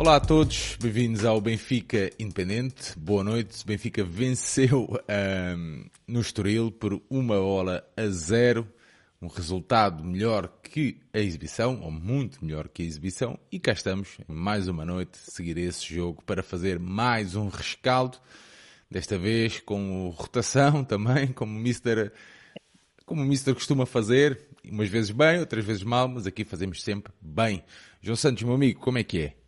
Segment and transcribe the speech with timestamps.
[0.00, 2.98] Olá a todos, bem-vindos ao Benfica Independente.
[2.98, 3.66] Boa noite.
[3.66, 4.88] Benfica venceu
[5.58, 8.66] um, no Estoril por uma bola a zero.
[9.20, 13.38] Um resultado melhor que a exibição, ou muito melhor que a exibição.
[13.52, 18.16] E cá estamos, mais uma noite, seguir esse jogo para fazer mais um rescaldo.
[18.90, 22.10] Desta vez com rotação também, como o Mister,
[23.04, 24.46] como o Mister costuma fazer.
[24.64, 27.62] Umas vezes bem, outras vezes mal, mas aqui fazemos sempre bem.
[28.00, 29.39] João Santos, meu amigo, como é que é?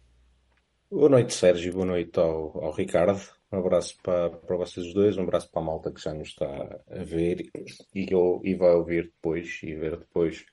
[0.92, 1.72] Boa noite, Sérgio.
[1.72, 3.18] Boa noite ao, ao Ricardo.
[3.50, 6.46] Um abraço para, para vocês dois, um abraço para a malta que já nos está
[6.46, 7.50] a ver
[7.94, 8.06] e,
[8.44, 10.44] e vai ouvir depois e ver depois.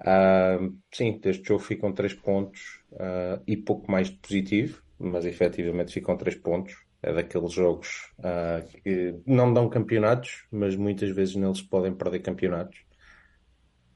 [0.00, 5.92] Uh, sim, deste jogo ficam três pontos uh, e pouco mais de positivo, mas efetivamente
[5.92, 6.74] ficam três pontos.
[7.02, 12.80] É daqueles jogos uh, que não dão campeonatos, mas muitas vezes neles podem perder campeonatos.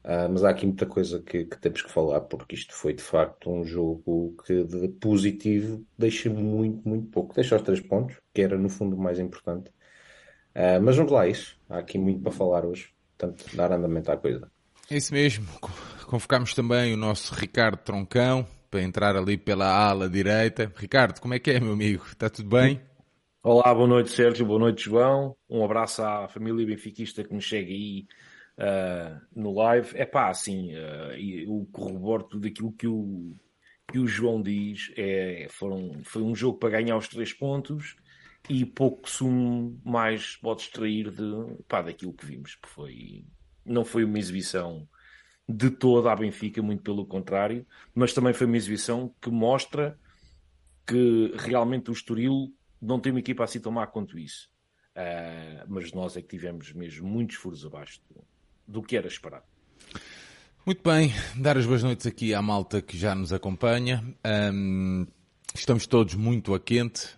[0.05, 3.01] Uh, mas há aqui muita coisa que, que, temos que falar, porque isto foi de
[3.01, 7.33] facto um jogo que de positivo deixa muito, muito pouco.
[7.33, 9.71] Deixa os três pontos, que era no fundo o mais importante.
[10.55, 11.57] Uh, mas vamos lá, isso.
[11.67, 14.47] Há aqui muito para falar hoje, portanto, dar andamento à coisa.
[14.91, 15.47] É isso mesmo.
[16.05, 20.71] Convocámos também o nosso Ricardo Troncão para entrar ali pela ala direita.
[20.75, 22.05] Ricardo, como é que é, meu amigo?
[22.05, 22.79] Está tudo bem?
[23.41, 24.45] Olá, boa noite, Sérgio.
[24.45, 25.35] Boa noite, João.
[25.49, 28.05] Um abraço à família benfiquista que nos chega aí
[28.57, 29.95] uh, no live.
[29.95, 33.35] É pá, assim, uh, eu corroboro tudo aquilo que o,
[33.87, 34.91] que o João diz.
[34.95, 37.95] É, foram, foi um jogo para ganhar os três pontos
[38.49, 42.57] e pouco sumo mais pode extrair de, pá, daquilo que vimos.
[42.65, 43.25] Foi,
[43.65, 44.87] não foi uma exibição
[45.47, 49.99] de toda a Benfica, muito pelo contrário, mas também foi uma exibição que mostra
[50.87, 54.49] que realmente o Estoril não tem uma equipa assim tão má quanto isso.
[54.95, 58.23] Uh, mas nós é que tivemos mesmo muitos furos abaixo do
[58.87, 59.43] que era esperado.
[60.65, 64.03] Muito bem, dar as boas noites aqui à malta que já nos acompanha.
[64.51, 65.05] Um,
[65.53, 67.09] estamos todos muito a quente.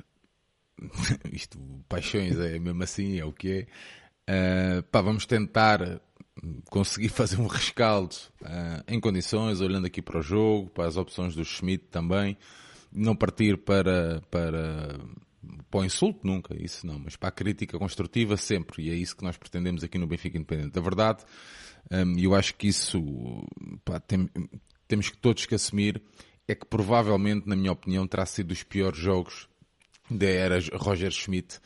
[1.31, 1.57] Isto,
[1.88, 3.68] paixões é mesmo assim, é o que
[4.28, 4.80] é.
[4.80, 6.02] Uh, pá, vamos tentar
[6.69, 11.34] conseguir fazer um rescaldo uh, em condições, olhando aqui para o jogo, para as opções
[11.34, 12.38] do Schmidt também.
[12.91, 15.00] Não partir para, para,
[15.69, 19.16] para o insulto nunca, isso não, mas para a crítica construtiva sempre, e é isso
[19.16, 20.78] que nós pretendemos aqui no Benfica Independente.
[20.78, 21.24] A verdade,
[21.91, 23.00] um, eu acho que isso
[23.84, 24.30] pá, tem,
[24.88, 26.02] temos que todos que assumir,
[26.47, 29.50] é que provavelmente, na minha opinião, terá sido dos piores jogos
[30.09, 31.59] da era Roger Schmidt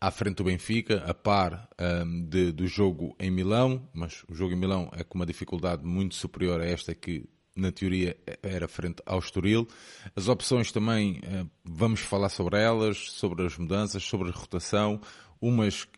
[0.00, 4.52] à frente do Benfica, a par um, de, do jogo em Milão, mas o jogo
[4.52, 7.24] em Milão é com uma dificuldade muito superior a esta que
[7.56, 9.66] na teoria era frente ao Estoril.
[10.14, 15.00] As opções também, eh, vamos falar sobre elas, sobre as mudanças, sobre a rotação,
[15.40, 15.88] umas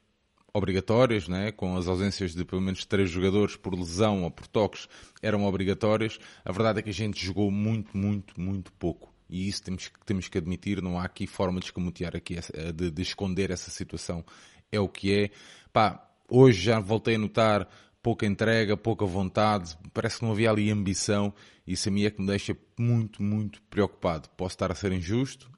[0.54, 4.88] obrigatórias, né, com as ausências de pelo menos três jogadores por lesão ou por toques,
[5.20, 6.18] eram obrigatórias.
[6.44, 9.12] A verdade é que a gente jogou muito, muito, muito pouco.
[9.28, 12.36] E isso temos, temos que admitir, não há aqui forma de escamotear aqui,
[12.74, 14.24] de, de esconder essa situação.
[14.72, 15.30] É o que é.
[15.70, 17.68] Pá, hoje já voltei a notar
[18.08, 21.30] pouca entrega, pouca vontade, parece que não havia ali ambição.
[21.66, 24.30] Isso a mim é que me deixa muito, muito preocupado.
[24.30, 25.50] Posso estar a ser injusto,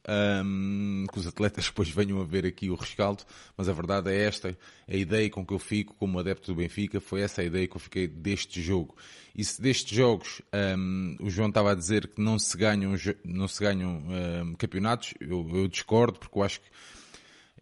[0.45, 3.23] um, que os atletas depois venham a ver aqui o rescaldo,
[3.57, 4.59] mas a verdade é esta,
[4.89, 7.77] a ideia com que eu fico como adepto do Benfica, foi essa a ideia que
[7.77, 8.97] eu fiquei deste jogo.
[9.33, 10.43] E se destes jogos
[10.77, 12.95] um, o João estava a dizer que não se ganham,
[13.25, 14.03] não se ganham
[14.43, 16.67] um, campeonatos, eu, eu discordo, porque eu acho que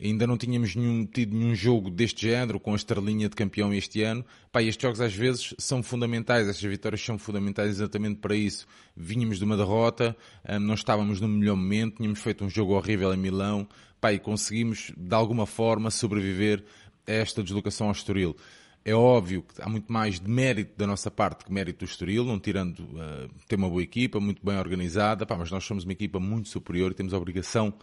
[0.00, 4.03] Ainda não tínhamos nenhum, tido nenhum jogo deste género com a estrelinha de campeão este
[4.03, 4.25] ano.
[4.53, 8.64] Pá, estes jogos às vezes são fundamentais, estas vitórias são fundamentais exatamente para isso.
[8.97, 10.16] Vínhamos de uma derrota,
[10.48, 13.69] hum, não estávamos no melhor momento, tínhamos feito um jogo horrível em Milão,
[14.00, 16.65] pá, e conseguimos de alguma forma sobreviver
[17.04, 18.36] a esta deslocação ao Estoril.
[18.84, 22.25] É óbvio que há muito mais de mérito da nossa parte que mérito do Estoril,
[22.25, 25.92] não tirando uh, ter uma boa equipa, muito bem organizada, pá, mas nós somos uma
[25.92, 27.75] equipa muito superior e temos a obrigação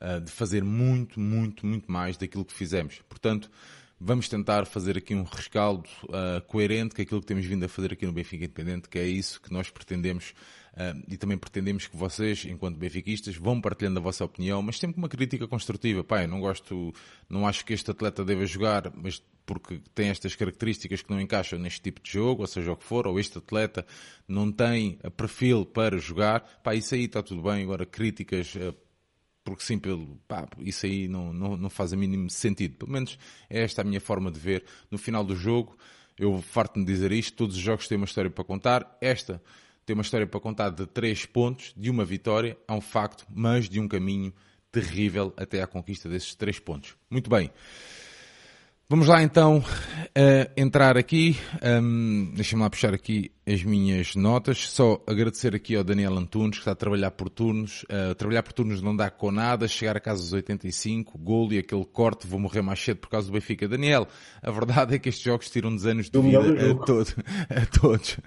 [0.00, 3.00] uh, de fazer muito, muito, muito mais daquilo que fizemos.
[3.08, 3.50] Portanto,
[4.00, 7.92] vamos tentar fazer aqui um rescaldo uh, coerente com aquilo que temos vindo a fazer
[7.92, 10.34] aqui no Benfica Independente, que é isso que nós pretendemos
[10.74, 14.94] uh, e também pretendemos que vocês, enquanto benfiquistas, vão partilhando a vossa opinião, mas sempre
[14.94, 16.04] com uma crítica construtiva.
[16.04, 16.94] Pai, não gosto,
[17.28, 21.58] não acho que este atleta deva jogar, mas porque tem estas características que não encaixam
[21.58, 23.84] neste tipo de jogo, ou seja o que for, ou este atleta
[24.28, 27.62] não tem perfil para jogar, pá, isso aí está tudo bem.
[27.62, 28.74] Agora, críticas uh,
[29.48, 32.76] porque sim, pelo, pá, isso aí não, não, não faz a mínimo sentido.
[32.76, 33.18] Pelo menos
[33.48, 34.64] é esta a minha forma de ver.
[34.90, 35.76] No final do jogo,
[36.18, 38.96] eu farto-me dizer isto, todos os jogos têm uma história para contar.
[39.00, 39.42] Esta
[39.86, 43.68] tem uma história para contar de três pontos, de uma vitória, é um facto, mas
[43.68, 44.32] de um caminho
[44.70, 46.94] terrível até à conquista desses três pontos.
[47.10, 47.50] Muito bem.
[48.88, 49.62] Vamos lá então
[50.18, 51.36] Uh, entrar aqui,
[51.80, 54.68] um, deixa-me lá puxar aqui as minhas notas.
[54.68, 57.84] Só agradecer aqui ao Daniel Antunes, que está a trabalhar por turnos.
[57.84, 59.68] Uh, trabalhar por turnos não dá com nada.
[59.68, 63.28] Chegar a casa dos 85, gol e aquele corte, vou morrer mais cedo por causa
[63.28, 63.68] do Benfica.
[63.68, 64.08] Daniel,
[64.42, 67.14] a verdade é que estes jogos tiram-nos anos de vida a, todo,
[67.48, 68.18] a todos.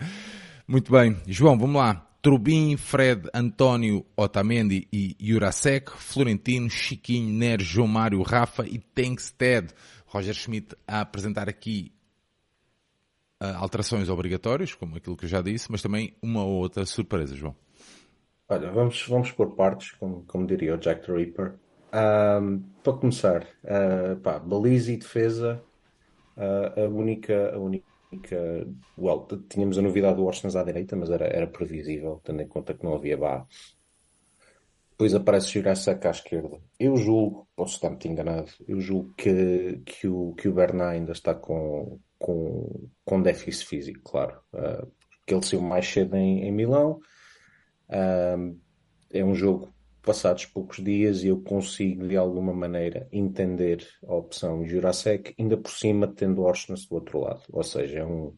[0.65, 1.17] Muito bem.
[1.27, 2.07] João, vamos lá.
[2.21, 9.73] Trubin, Fred, António, Otamendi e Jurasek, Florentino, Chiquinho, Neres, João Mário, Rafa e Tengsted.
[10.11, 11.93] Roger Schmidt a apresentar aqui
[13.41, 17.35] uh, alterações obrigatórias, como aquilo que eu já disse, mas também uma ou outra surpresa,
[17.35, 17.55] João.
[18.49, 21.53] Olha, vamos, vamos por partes, como, como diria o Jack the Ripper.
[21.93, 25.63] Um, para começar, uh, pá, baliza e defesa,
[26.35, 27.85] uh, a única, a única
[28.97, 32.73] well, tínhamos a novidade do Orsnes à direita, mas era, era previsível, tendo em conta
[32.73, 33.45] que não havia Bá
[35.01, 36.59] depois aparece Jurassic à esquerda.
[36.79, 41.11] Eu julgo, posso estar muito enganado, eu julgo que, que, o, que o Bernard ainda
[41.11, 44.39] está com, com, com déficit físico, claro.
[44.53, 44.85] Uh,
[45.17, 46.99] porque ele saiu mais cedo em, em Milão.
[47.89, 48.55] Uh,
[49.11, 54.63] é um jogo passados poucos dias e eu consigo de alguma maneira entender a opção
[54.63, 57.41] Jurassic, ainda por cima tendo Orsnes do outro lado.
[57.51, 58.35] Ou seja, é um,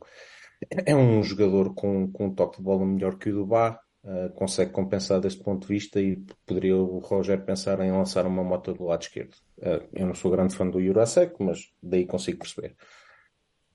[0.86, 4.29] é um jogador com, com um toque de bola melhor que o do Bar, uh,
[4.33, 8.73] consegue compensar deste ponto de vista e poderia o Roger pensar em lançar uma moto
[8.73, 9.35] do lado esquerdo.
[9.57, 12.75] Uh, eu não sou grande fã do Jurasek, mas daí consigo perceber.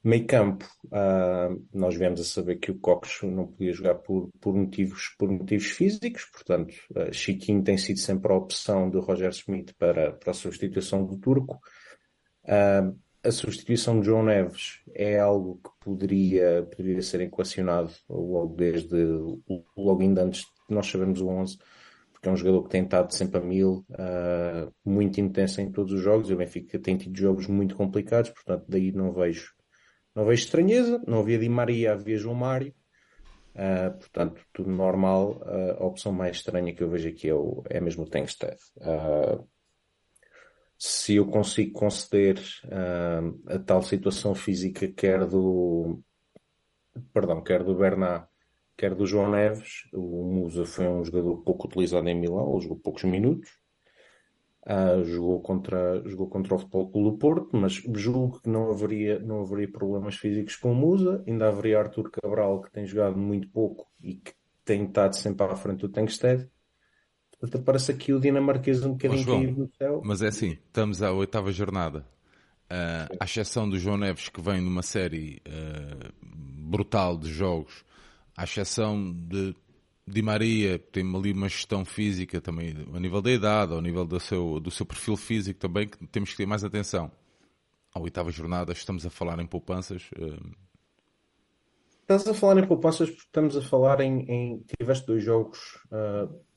[0.04, 4.54] Meio campo, uh, nós viemos a saber que o Cox não podia jogar por, por,
[4.54, 6.72] motivos, por motivos físicos, portanto,
[7.12, 11.60] Chiquinho tem sido sempre a opção de Roger Smith para, para a substituição do Turco.
[12.44, 12.96] Uh,
[13.28, 18.96] a substituição de João Neves é algo que poderia, poderia ser equacionado logo desde,
[19.76, 21.58] logo ainda antes de nós sabermos o 11,
[22.12, 25.92] porque é um jogador que tem estado sempre a mil, uh, muito intenso em todos
[25.92, 29.52] os jogos, e o Benfica tem tido jogos muito complicados, portanto daí não vejo,
[30.14, 32.74] não vejo estranheza, não havia Di Maria, havia João Mário,
[33.54, 37.62] uh, portanto tudo normal, uh, a opção mais estranha que eu vejo aqui é, o,
[37.68, 38.56] é mesmo o Tengsted.
[38.78, 39.46] Uh,
[40.78, 46.00] se eu consigo conceder uh, a tal situação física, quer do,
[47.12, 48.28] perdão, quer do Bernat,
[48.76, 53.02] quer do João Neves, o Musa foi um jogador pouco utilizado em Milão, jogou poucos
[53.02, 53.50] minutos,
[54.66, 59.18] uh, jogou, contra, jogou contra o Futebol Clube do Porto, mas julgo que não haveria,
[59.18, 63.50] não haveria problemas físicos com o Musa, ainda haveria Artur Cabral, que tem jogado muito
[63.50, 64.32] pouco e que
[64.64, 66.48] tem estado sempre à frente do Tengsted,
[67.38, 70.02] Portanto, parece aqui o dinamarquês um bocadinho João, caído no céu.
[70.04, 72.04] Mas é assim, estamos à oitava jornada.
[72.70, 77.84] Uh, à exceção do João Neves, que vem numa série uh, brutal de jogos,
[78.36, 79.54] à exceção de
[80.06, 84.18] Di Maria, tem ali uma gestão física também, a nível da idade, ao nível do
[84.18, 87.10] seu, do seu perfil físico também, que temos que ter mais atenção.
[87.94, 90.10] À oitava jornada, estamos a falar em poupanças.
[90.18, 90.50] Uh...
[92.02, 94.20] Estás a falar em poupanças porque estamos a falar em.
[94.30, 95.58] em tiveste dois jogos
[95.92, 96.47] uh,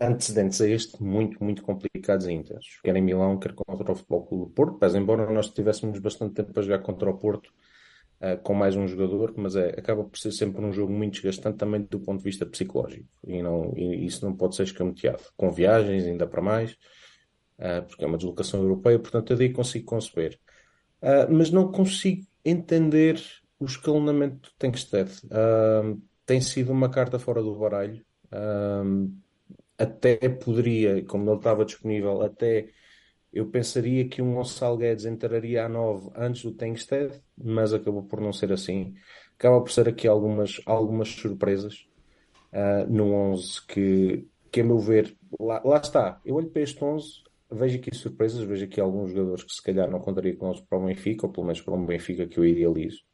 [0.00, 2.80] antecedentes a este muito, muito complicados intensos.
[2.82, 6.34] Quer em Milão, quer contra o Futebol Clube do Porto, mas embora nós tivéssemos bastante
[6.34, 7.50] tempo a jogar contra o Porto
[8.20, 11.56] uh, com mais um jogador, mas é, acaba por ser sempre um jogo muito desgastante
[11.56, 13.08] também do ponto de vista psicológico.
[13.26, 15.22] E, não, e isso não pode ser escamoteado.
[15.36, 16.72] Com viagens, ainda para mais,
[17.58, 20.38] uh, porque é uma deslocação europeia, portanto eu daí consigo conceber.
[21.00, 23.20] Uh, mas não consigo entender
[23.58, 25.10] o escalonamento do Tenkstead.
[26.26, 28.04] tem sido uma carta fora do baralho
[29.78, 32.68] até poderia, como ele estava disponível, até
[33.32, 38.20] eu pensaria que um Gonçalo Guedes entraria a 9 antes do Tengsted, mas acabou por
[38.20, 38.94] não ser assim.
[39.38, 41.86] Acaba por ser aqui algumas, algumas surpresas
[42.52, 46.20] uh, no 11 que, que, a meu ver, lá, lá está.
[46.24, 47.06] Eu olho para este 11,
[47.50, 50.78] vejo aqui surpresas, vejo aqui alguns jogadores que se calhar não contaria com eles para
[50.78, 53.04] o Benfica, ou pelo menos para um Benfica que eu idealizo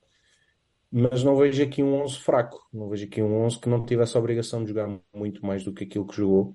[0.92, 4.14] mas não vejo aqui um 11 fraco, não vejo aqui um 11 que não tivesse
[4.14, 6.54] a obrigação de jogar muito mais do que aquilo que jogou,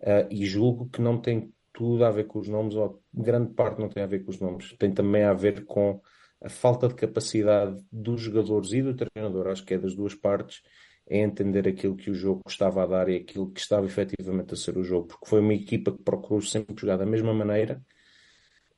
[0.00, 3.80] uh, e julgo que não tem tudo a ver com os nomes, ou grande parte
[3.80, 6.00] não tem a ver com os nomes, tem também a ver com
[6.40, 10.62] a falta de capacidade dos jogadores e do treinador, acho que é das duas partes,
[11.08, 14.56] é entender aquilo que o jogo estava a dar e aquilo que estava efetivamente a
[14.56, 17.82] ser o jogo, porque foi uma equipa que procurou sempre jogar da mesma maneira,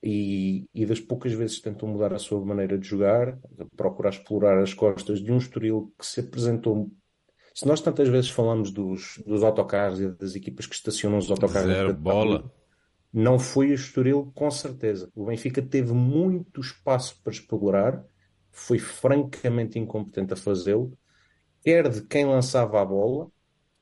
[0.08, 3.36] e, e, das poucas vezes tentou mudar a sua maneira de jogar,
[3.76, 6.92] procurar explorar as costas de um Estoril que se apresentou.
[7.52, 11.72] Se nós tantas vezes falamos dos, dos autocarros e das equipas que estacionam os autocarros,
[11.72, 12.48] Zero bola.
[13.12, 15.10] não foi o Estoril com certeza.
[15.12, 18.04] O Benfica teve muito espaço para explorar,
[18.52, 20.96] foi francamente incompetente a fazê-lo,
[21.64, 23.28] quer de quem lançava a bola,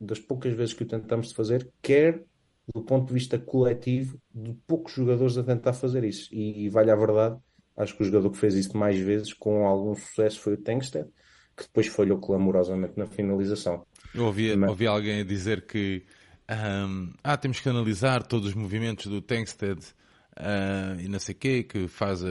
[0.00, 2.24] das poucas vezes que o tentamos fazer, quer
[2.72, 6.28] do ponto de vista coletivo, de poucos jogadores a tentar fazer isso.
[6.32, 7.38] E, e vale a verdade
[7.76, 11.08] Acho que o jogador que fez isso mais vezes com algum sucesso foi o Tengsted,
[11.56, 13.84] que depois falhou clamorosamente na finalização.
[14.14, 14.70] Eu ouvi, Mas...
[14.70, 16.04] ouvi alguém a dizer que
[16.88, 19.80] um, ah, temos que analisar todos os movimentos do Tengsted
[20.38, 22.28] uh, e não sei o quê, que faz a,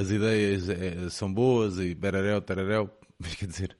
[0.00, 2.90] as ideias é, são boas e beraréu, tararéu.
[3.18, 3.76] Mas quer dizer,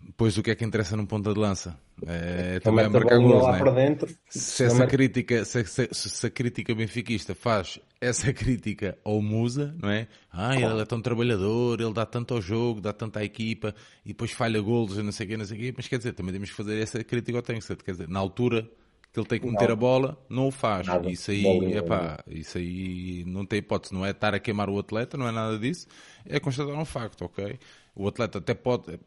[0.00, 1.78] depois o que é que interessa num ponta de lança?
[2.06, 4.14] É, é também a marcar gols, lá para dentro.
[4.28, 9.90] Se essa, crítica, se, se, se, a crítica benfiquista faz essa crítica ao Musa, não
[9.90, 10.08] é?
[10.32, 14.08] Ah, ele é tão trabalhador, ele dá tanto ao jogo, dá tanto à equipa, e
[14.08, 16.32] depois falha golos, não sei o quê, não sei o quê, mas quer dizer, também
[16.32, 18.68] temos que fazer essa crítica ao Tengsted, quer dizer, na altura
[19.12, 19.72] que ele tem que meter não.
[19.72, 20.86] a bola, não o faz.
[20.86, 21.10] Nada.
[21.10, 25.16] Isso aí, epá, isso aí não tem hipótese, não é estar a queimar o atleta,
[25.16, 25.86] não é nada disso,
[26.24, 27.58] é constatar um facto, ok?
[27.94, 28.98] O atleta até pode,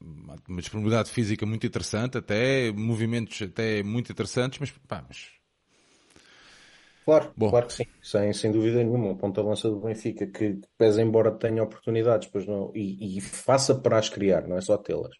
[0.00, 5.28] uma disponibilidade física muito interessante, até movimentos até muito interessantes, mas pá, mas...
[7.04, 7.50] Claro, Bom.
[7.50, 9.10] claro que sim, sem, sem dúvida nenhuma.
[9.10, 13.98] O ponta-lança do Benfica, que pese embora tenha oportunidades pois não, e, e faça para
[13.98, 15.16] as criar, não é só tê-las,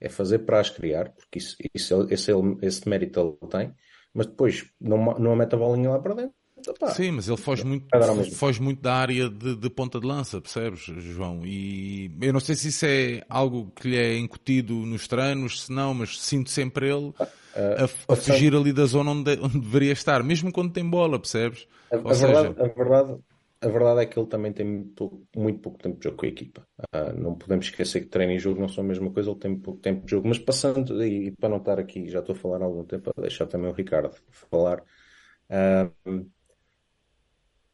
[0.00, 2.30] é fazer para as criar, porque isso, isso, esse,
[2.62, 3.74] esse mérito ele tem,
[4.14, 6.41] mas depois não, não mete a bolinha lá para dentro
[6.94, 7.86] Sim, mas ele foge muito,
[8.34, 11.40] foge muito da área de, de, ponta de lança, percebes, João?
[11.44, 15.72] E eu não sei se isso é algo que lhe é incutido nos treinos, se
[15.72, 17.12] não, mas sinto sempre ele
[17.54, 21.18] a, a, a fugir ali da zona onde, onde, deveria estar, mesmo quando tem bola,
[21.18, 21.66] percebes?
[21.90, 22.26] A, a seja...
[22.26, 23.18] verdade, a, verdade,
[23.60, 26.28] a verdade é que ele também tem muito, muito pouco tempo de jogo com a
[26.28, 26.66] equipa.
[26.94, 29.56] Uh, não podemos esquecer que treino e jogo não são a mesma coisa, ele tem
[29.56, 30.28] pouco tempo de jogo.
[30.28, 33.20] Mas passando, e para não estar aqui, já estou a falar há algum tempo, a
[33.20, 34.82] deixar também o Ricardo falar.
[35.48, 36.26] Uh,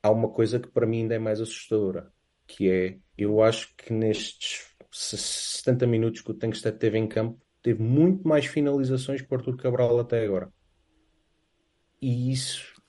[0.03, 2.13] há uma coisa que para mim ainda é mais assustadora,
[2.47, 7.83] que é, eu acho que nestes 70 minutos que o Tankstead teve em campo, teve
[7.83, 10.53] muito mais finalizações que o Arthur Cabral até agora.
[12.01, 12.81] E isso,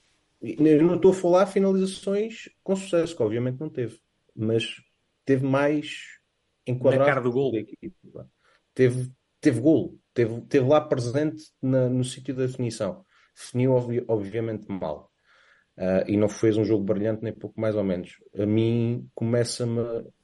[0.41, 3.99] eu não estou a falar finalizações com sucesso, que obviamente não teve,
[4.35, 4.81] mas
[5.25, 6.19] teve mais
[6.65, 7.05] enquadrado.
[7.05, 7.51] Na cara do gol.
[8.73, 9.11] Teve,
[9.41, 13.03] teve gol, teve, teve lá presente na, no sítio da definição.
[13.35, 13.73] Definiu
[14.07, 15.08] obviamente mal.
[15.79, 18.17] Uh, e não fez um jogo brilhante, nem pouco mais ou menos.
[18.37, 19.65] A mim começa,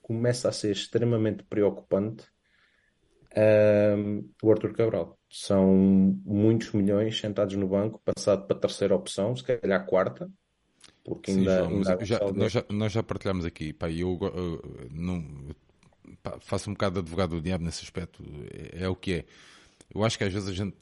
[0.02, 2.26] começa a ser extremamente preocupante
[3.32, 5.18] uh, o Arthur Cabral.
[5.30, 5.74] São
[6.26, 10.30] muitos milhões sentados no banco, passado para a terceira opção, se calhar quarta,
[11.06, 14.90] porque Sim, ainda, João, ainda já, nós, já, nós já partilhamos aqui, pá, eu, eu
[14.92, 15.24] não,
[16.22, 18.22] pá, faço um bocado de advogado do diabo nesse aspecto,
[18.74, 19.26] é, é o que é.
[19.94, 20.76] Eu acho que às vezes a gente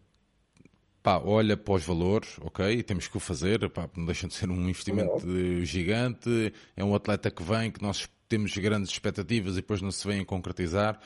[1.04, 4.50] pá, olha para os valores, ok, temos que o fazer, pá, não deixa de ser
[4.50, 9.56] um investimento é gigante, é um atleta que vem, que nós temos grandes expectativas e
[9.58, 10.98] depois não se vêm a concretizar.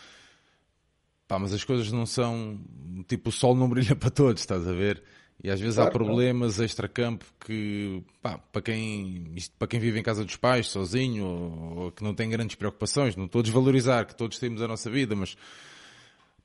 [1.27, 2.61] Pá, mas as coisas não são,
[3.07, 5.03] tipo, o sol não brilha para todos, estás a ver?
[5.43, 9.99] E às vezes claro, há problemas extra-campo que, pá, para quem, isto, para quem vive
[9.99, 13.43] em casa dos pais, sozinho, ou, ou que não tem grandes preocupações, não estou a
[13.43, 15.35] desvalorizar que todos temos a nossa vida, mas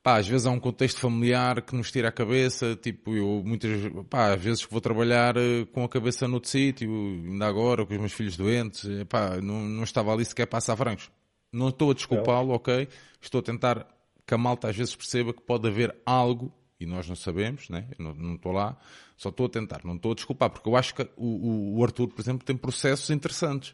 [0.03, 3.71] pá, às vezes há um contexto familiar que nos tira a cabeça, tipo, eu muitas,
[4.09, 7.99] pá, às vezes vou trabalhar eh, com a cabeça noutro sítio, ainda agora, com os
[7.99, 11.09] meus filhos doentes, eh, pá, não, não estava ali sequer para assar francos.
[11.51, 12.87] Não estou a desculpá-lo, ok?
[13.21, 13.87] Estou a tentar
[14.27, 17.87] que a malta às vezes perceba que pode haver algo, e nós não sabemos, né?
[17.97, 18.77] Eu não, não estou lá,
[19.15, 22.09] só estou a tentar, não estou a desculpar, porque eu acho que o, o Arthur,
[22.09, 23.73] por exemplo, tem processos interessantes.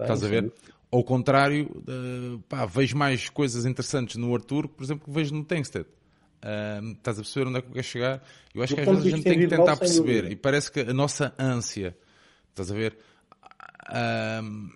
[0.00, 0.52] Estás a ver?
[0.90, 5.44] Ao contrário, uh, pá, vejo mais coisas interessantes no Arthur, por exemplo, que vejo no
[5.44, 5.84] Tengsted.
[5.84, 8.22] Uh, estás a perceber onde é que eu quero chegar?
[8.54, 10.94] Eu acho que às vezes a gente tem que tentar perceber, e parece que a
[10.94, 11.96] nossa ânsia,
[12.50, 12.96] estás a ver?
[13.90, 14.70] Uh,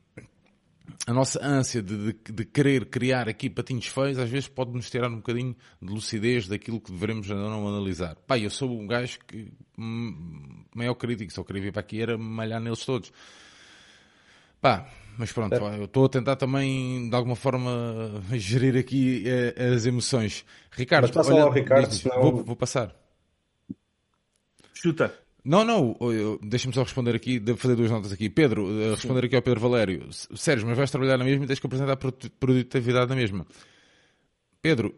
[1.07, 4.89] a nossa ânsia de, de, de, querer criar aqui patinhos feios, às vezes pode nos
[4.91, 8.17] tirar um bocadinho de lucidez daquilo que devemos ou não analisar.
[8.27, 12.17] Pá, eu sou um gajo que, hum, maior crítico, só queria vir para aqui era
[12.17, 13.13] malhar neles todos.
[14.61, 14.89] Pá,
[15.19, 20.45] mas pronto, eu estou a tentar também, de alguma forma, gerir aqui eh, as emoções.
[20.71, 22.21] Ricardo, mas passa olha, lá, Ricardo, senão...
[22.21, 22.95] vou, vou passar.
[24.73, 25.15] Chuta.
[25.45, 25.99] Não, não,
[26.41, 28.31] deixa-me só responder aqui, devo fazer duas notas aqui.
[28.31, 29.27] Pedro, eh, responder Sim.
[29.27, 30.09] aqui ao Pedro Valério.
[30.13, 33.45] Sérgio, mas vais trabalhar na mesma e tens que apresentar produtividade na mesma.
[34.61, 34.95] Pedro,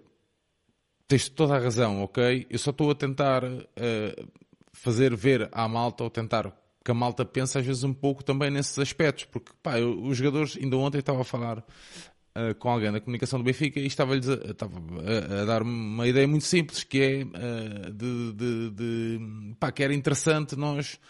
[1.09, 2.47] tens toda a razão, ok?
[2.51, 4.29] Eu só estou a tentar uh,
[4.73, 6.53] fazer ver à malta, ou tentar
[6.85, 10.19] que a malta pensa às vezes um pouco também nesses aspectos, porque pá, eu, os
[10.19, 14.29] jogadores, ainda ontem estava a falar uh, com alguém da comunicação do Benfica e estava-lhes
[14.29, 19.55] a, estava a, a, dar uma ideia muito simples, que é uh, de, de, de,
[19.59, 21.01] pá, que era interessante nós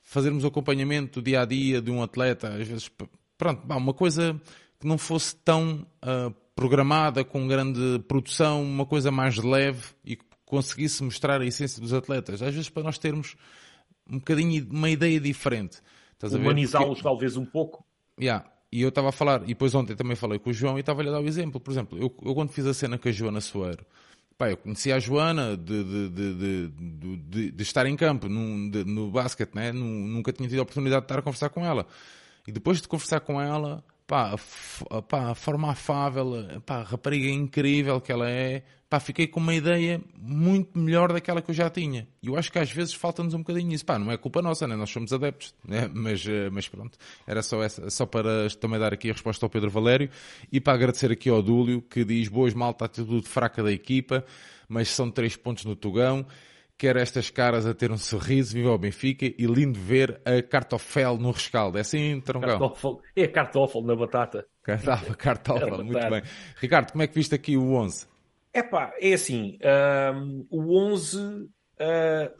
[0.00, 2.90] fazermos o acompanhamento dia a dia de um atleta, às vezes,
[3.36, 4.40] pronto, pá, uma coisa
[4.80, 10.24] que não fosse tão uh, programada, com grande produção, uma coisa mais leve e que
[10.46, 12.40] conseguisse mostrar a essência dos atletas.
[12.40, 13.36] Às vezes para nós termos
[14.10, 15.78] um bocadinho, uma ideia diferente.
[16.22, 17.84] Humanizá-los talvez um pouco.
[18.20, 18.44] Yeah.
[18.72, 21.08] e eu estava a falar, e depois ontem também falei com o João e estava-lhe
[21.08, 21.60] a dar o exemplo.
[21.60, 23.86] Por exemplo, eu, eu quando fiz a cena com a Joana Soeiro,
[24.36, 29.10] pá, eu conhecia a Joana de, de, de, de, de estar em campo num, no
[29.10, 29.72] basquete, né?
[29.72, 31.86] nunca tinha tido a oportunidade de estar a conversar com ela.
[32.46, 34.34] E depois de conversar com ela, pá,
[35.08, 36.32] pá, a forma afável,
[36.64, 41.42] pá, a rapariga incrível que ela é, pá, fiquei com uma ideia muito melhor daquela
[41.42, 42.08] que eu já tinha.
[42.22, 43.84] E eu acho que às vezes falta-nos um bocadinho isso.
[43.84, 44.76] Pá, não é culpa nossa, né?
[44.76, 45.88] nós somos adeptos, né?
[45.92, 46.96] mas, eh, mas pronto.
[47.26, 50.08] Era só, essa, só para também dar aqui a resposta ao Pedro Valério
[50.50, 54.24] e para agradecer aqui ao Dúlio, que diz, boas malta, atitude fraca da equipa,
[54.68, 56.26] mas são três pontos no Tugão
[56.78, 61.18] quer estas caras a ter um sorriso, viva o Benfica e lindo ver a cartofel
[61.18, 61.76] no rescaldo.
[61.76, 62.50] É assim, Troncão?
[62.50, 63.02] Cartófalo.
[63.16, 64.46] É cartófalo na batata.
[64.62, 65.84] Cartófalo, cartófalo.
[65.84, 66.22] muito bem.
[66.60, 68.06] Ricardo, como é que viste aqui o 11?
[68.58, 69.56] É pá, é assim,
[70.16, 71.48] um, o 11, uh,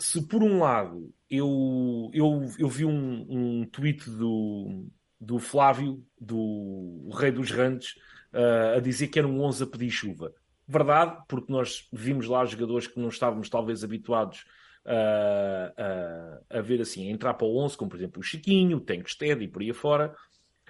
[0.01, 4.89] se por um lado eu, eu, eu vi um, um tweet do,
[5.21, 7.93] do Flávio, do Rei dos Randes,
[8.35, 10.35] uh, a dizer que era um 11 a pedir chuva.
[10.67, 14.45] Verdade, porque nós vimos lá jogadores que não estávamos talvez habituados
[14.85, 18.81] a, a, ver assim, a entrar para o 11, como por exemplo o Chiquinho, o
[18.81, 20.13] Tankstead e por aí afora.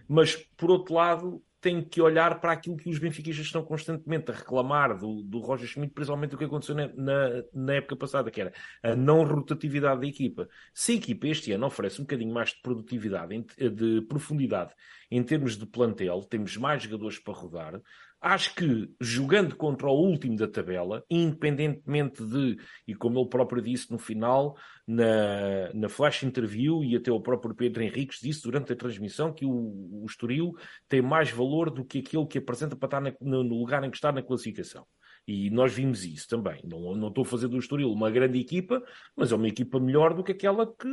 [0.06, 4.34] Mas, por outro lado, tem que olhar para aquilo que os benfiquistas estão constantemente a
[4.34, 8.40] reclamar do, do Roger Schmidt, principalmente o que aconteceu na, na, na, época passada, que
[8.40, 10.48] era a não rotatividade da equipa.
[10.72, 14.72] Se a equipa este ano oferece um bocadinho mais de produtividade, de profundidade
[15.10, 17.80] em termos de plantel, temos mais jogadores para rodar,
[18.20, 22.56] Acho que jogando contra o último da tabela, independentemente de,
[22.86, 27.54] e como ele próprio disse no final, na, na flash interview, e até o próprio
[27.54, 30.52] Pedro Henriques disse durante a transmissão, que o, o Estoril
[30.88, 33.96] tem mais valor do que aquele que apresenta para estar na, no lugar em que
[33.96, 34.84] está na classificação.
[35.24, 36.60] E nós vimos isso também.
[36.64, 38.82] Não, não estou a fazer do Estoril uma grande equipa,
[39.14, 40.88] mas é uma equipa melhor do que aquela que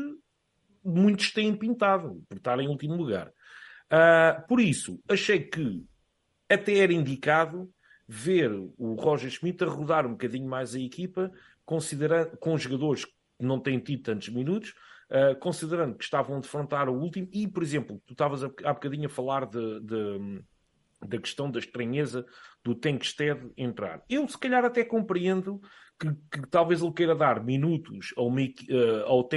[0.84, 3.32] muitos têm pintado, por estar em último lugar.
[3.86, 5.84] Uh, por isso, achei que
[6.50, 7.70] até era indicado
[8.08, 11.31] ver o Roger Schmidt a rodar um bocadinho mais a equipa,
[11.66, 14.74] considerando, com jogadores que não têm tido tantos minutos,
[15.10, 19.08] uh, considerando que estavam a defrontar o último, e, por exemplo, tu estavas há bocadinho
[19.08, 20.44] a falar de, de,
[21.08, 22.25] da questão da estranheza
[22.64, 24.03] do Tankstead entrar.
[24.10, 25.60] Eu, se calhar, até compreendo
[26.00, 29.27] que, que talvez ele queira dar minutos ao, uh, ao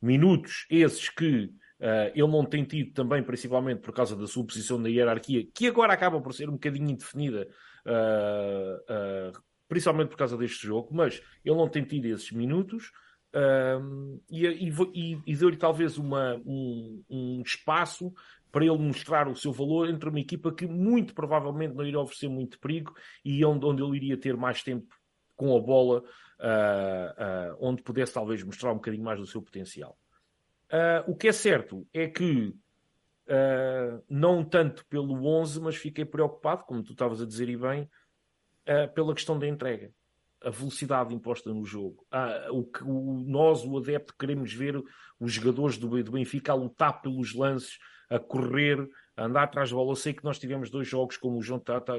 [0.00, 1.50] minutos esses que
[1.84, 5.66] Uh, ele não tem tido também, principalmente por causa da sua posição na hierarquia, que
[5.66, 7.46] agora acaba por ser um bocadinho indefinida,
[7.84, 12.90] uh, uh, principalmente por causa deste jogo, mas ele não tem tido esses minutos
[14.30, 18.14] e, e, e deu-lhe talvez uma, um, um, espaço
[18.50, 22.28] para ele mostrar o seu valor entre uma equipa que muito provavelmente não iria oferecer
[22.28, 22.94] muito perigo
[23.24, 24.94] e onde, onde ele iria ter mais tempo
[25.34, 26.04] com a bola,
[27.58, 29.98] onde pudesse talvez mostrar um bocadinho mais do seu potencial.
[30.74, 32.48] Uh, o que é certo é que,
[33.28, 37.82] uh, não tanto pelo 11, mas fiquei preocupado, como tu estavas a dizer e bem,
[37.82, 39.92] uh, pela questão da entrega.
[40.42, 42.04] A velocidade imposta no jogo.
[42.50, 44.82] o que o, nós, o adepto, queremos ver
[45.18, 47.78] os jogadores do, do Benfica a lutar pelos lances,
[48.10, 49.92] a correr, a andar atrás da bola.
[49.92, 51.94] Eu sei que nós tivemos dois jogos, como o João Tata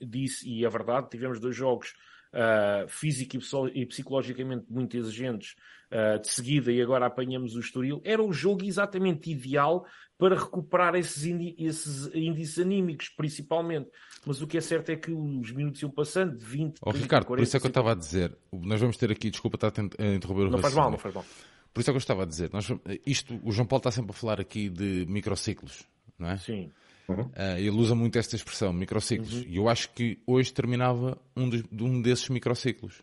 [0.00, 1.94] disse, e é verdade, tivemos dois jogos
[2.34, 3.38] uh, físico
[3.72, 5.54] e psicologicamente muito exigentes
[5.90, 9.86] uh, de seguida e agora apanhamos o Estoril, era o jogo exatamente ideal
[10.18, 11.24] para recuperar esses,
[11.58, 13.90] esses índices anímicos, principalmente.
[14.26, 17.02] Mas o que é certo é que os minutos iam passando de 20, oh, 30,
[17.02, 19.56] Ricardo, 40, por isso é que eu estava a dizer, nós vamos ter aqui, desculpa
[19.56, 21.24] estar a interromper o Não faz mal, não faz mal.
[21.72, 22.68] Por isso é que eu estava a dizer, nós,
[23.04, 25.84] isto, o João Paulo está sempre a falar aqui de microciclos,
[26.18, 26.36] não é?
[26.38, 26.70] Sim.
[27.08, 27.22] Uhum.
[27.24, 29.32] Uh, ele usa muito esta expressão, microciclos.
[29.34, 29.44] Uhum.
[29.46, 33.02] E eu acho que hoje terminava um, dos, um desses microciclos.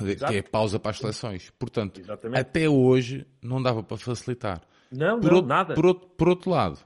[0.00, 0.32] Exato.
[0.32, 1.50] Que é pausa para as seleções.
[1.58, 2.40] Portanto, Exatamente.
[2.40, 4.62] até hoje não dava para facilitar.
[4.90, 5.74] Não, por não, outro, nada.
[5.74, 6.78] Por outro, por outro lado,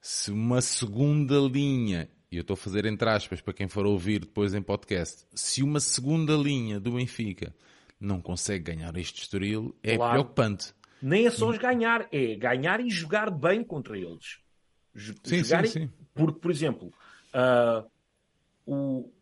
[0.00, 4.20] se uma segunda linha, e eu estou a fazer entre aspas para quem for ouvir
[4.20, 7.54] depois em podcast, se uma segunda linha do Benfica
[8.00, 10.12] não consegue ganhar este Estoril, é claro.
[10.12, 10.74] preocupante.
[11.06, 14.44] Nem é só os ganhar, é ganhar e jogar bem contra eles
[15.22, 15.70] sim, jogarem.
[15.70, 15.92] Sim, sim.
[16.14, 16.92] Porque, por exemplo,
[17.34, 17.90] uh,
[18.66, 19.12] o,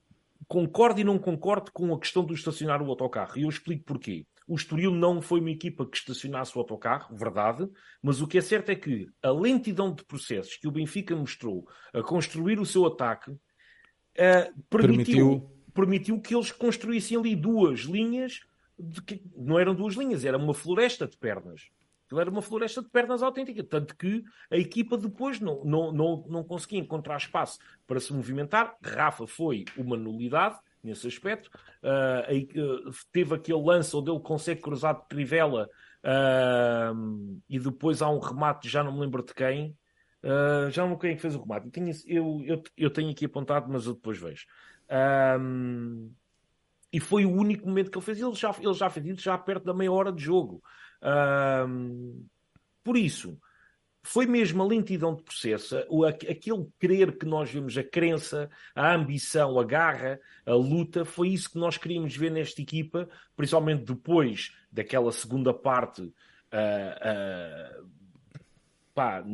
[0.47, 3.39] concordo e não concordo com a questão do estacionar o autocarro.
[3.39, 4.27] E eu explico porquê.
[4.47, 7.69] O Estoril não foi uma equipa que estacionasse o autocarro, verdade,
[8.03, 11.67] mas o que é certo é que a lentidão de processos que o Benfica mostrou
[11.95, 13.39] a construir o seu ataque uh,
[14.69, 15.51] permitiu, permitiu...
[15.73, 18.41] permitiu que eles construíssem ali duas linhas,
[19.37, 21.69] não eram duas linhas, era uma floresta de pernas.
[22.15, 26.45] Era uma floresta de pernas autêntica, tanto que a equipa depois não, não, não, não
[26.45, 28.77] conseguia encontrar espaço para se movimentar.
[28.85, 31.51] Rafa foi uma nulidade nesse aspecto.
[31.83, 35.71] Uh, teve aquele lance onde ele consegue cruzar de trivela
[36.05, 39.75] uh, e depois há um remate, já não me lembro de quem,
[40.25, 41.67] Uh, já não quem é fez o remate.
[41.67, 44.47] Eu tenho, eu, eu, eu tenho aqui apontado, mas eu depois vejo.
[45.41, 46.13] Um,
[46.93, 48.21] e foi o único momento que ele fez.
[48.21, 50.63] Ele já, ele já fez isso já perto da meia hora de jogo.
[51.67, 52.27] Um,
[52.85, 53.39] por isso,
[54.03, 55.77] foi mesmo a lentidão de processo,
[56.29, 61.53] aquele querer que nós vemos, a crença, a ambição, a garra, a luta, foi isso
[61.53, 66.03] que nós queríamos ver nesta equipa, principalmente depois daquela segunda parte.
[66.03, 67.91] Uh, uh,
[68.93, 69.25] pá,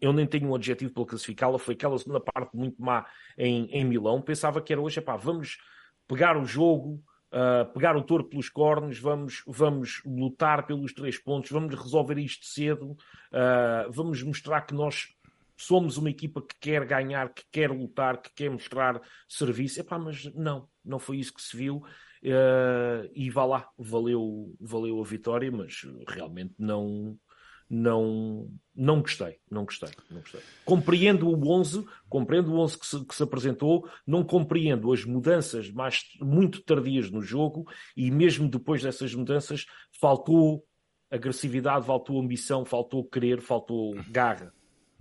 [0.00, 3.04] eu nem tenho um adjetivo para classificá-la, foi aquela segunda parte muito má
[3.36, 4.22] em, em Milão.
[4.22, 5.58] Pensava que era hoje, pá, vamos
[6.06, 11.50] pegar o jogo, uh, pegar o touro pelos cornos, vamos, vamos lutar pelos três pontos,
[11.50, 15.08] vamos resolver isto cedo, uh, vamos mostrar que nós
[15.56, 19.80] somos uma equipa que quer ganhar, que quer lutar, que quer mostrar serviço.
[19.80, 21.82] Epá, mas não, não foi isso que se viu.
[22.24, 27.18] Uh, e vá lá, valeu, valeu a vitória, mas realmente não,
[27.68, 30.40] não, não gostei, não gostei, não gostei.
[30.64, 35.70] Compreendo o 11, compreendo o 11 que se, que se apresentou, não compreendo as mudanças
[35.70, 39.66] mais, muito tardias no jogo e mesmo depois dessas mudanças
[40.00, 40.64] faltou
[41.10, 44.52] agressividade, faltou ambição, faltou querer, faltou garra.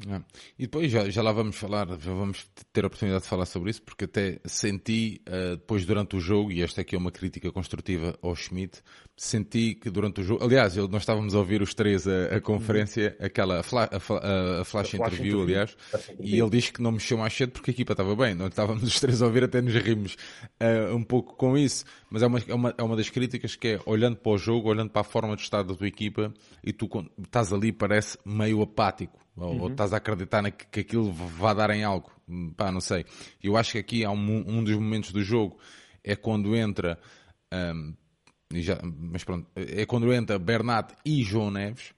[0.08, 0.22] É.
[0.58, 3.70] E depois já, já lá vamos falar, já vamos ter a oportunidade de falar sobre
[3.70, 7.52] isso, porque até senti, uh, depois durante o jogo, e esta aqui é uma crítica
[7.52, 8.82] construtiva ao Schmidt,
[9.16, 12.42] senti que durante o jogo, aliás, eu, nós estávamos a ouvir os três a, a
[12.42, 13.26] conferência, uhum.
[13.26, 15.78] aquela, a, fla, a, a, a flash, interview, interview, aliás,
[16.20, 18.84] e ele diz que não mexeu mais cedo porque a equipa estava bem, nós estávamos
[18.84, 20.18] os três a ouvir, até nos rimos
[20.60, 23.70] uh, um pouco com isso, mas é uma, é, uma, é uma das críticas que
[23.70, 26.74] é, olhando para o jogo, olhando para a forma de estar da tua equipa, e
[26.74, 26.90] tu
[27.24, 29.62] estás ali, parece meio apático, ou, uhum.
[29.62, 32.12] ou estás a acreditar que, que aquilo vai dar em algo.
[32.56, 33.06] Pá, não sei.
[33.42, 35.58] Eu acho que aqui há um, um dos momentos do jogo
[36.04, 37.00] é quando entra,
[37.52, 37.96] um,
[38.56, 41.94] já, mas pronto, é quando entra Bernat e João Neves.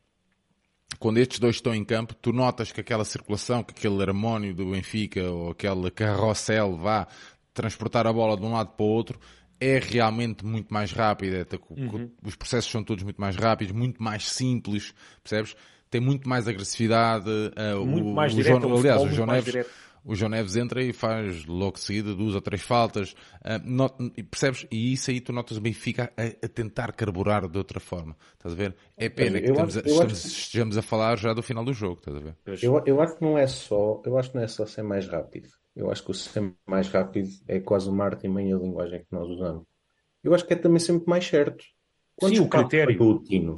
[1.00, 4.72] Quando estes dois estão em campo, tu notas que aquela circulação, que aquele harmónio do
[4.72, 7.08] Benfica ou aquele carrossel vá
[7.54, 9.20] transportar a bola de um lado para o outro,
[9.60, 11.46] é realmente muito mais rápida.
[11.70, 12.12] Uhum.
[12.24, 14.94] Os processos são todos muito mais rápidos, muito mais simples,
[15.24, 15.56] percebes?
[15.96, 17.30] Tem muito mais agressividade.
[17.30, 19.68] Uh, muito o, mais o direto, João, aliás, o João, Neves,
[20.04, 23.14] o João Neves entra e faz logo seguida duas ou três faltas.
[23.42, 23.96] Uh, not,
[24.30, 24.68] percebes?
[24.70, 28.18] E isso aí tu notas o Benfica a, a, tentar carburar de outra forma.
[28.34, 28.76] Estás a ver?
[28.98, 30.28] É pena que estamos, acho, estamos, que...
[30.28, 32.00] estejamos a falar já do final do jogo.
[32.00, 32.36] Estás a ver?
[32.62, 35.08] Eu, eu acho que não é só, eu acho que não é só ser mais
[35.08, 35.48] rápido.
[35.74, 39.14] Eu acho que o ser mais rápido é quase uma arte e meia linguagem que
[39.14, 39.64] nós usamos.
[40.22, 41.64] Eu acho que é também sempre mais certo.
[42.18, 43.02] Quantos Sim, o critério.
[43.02, 43.56] O Tino?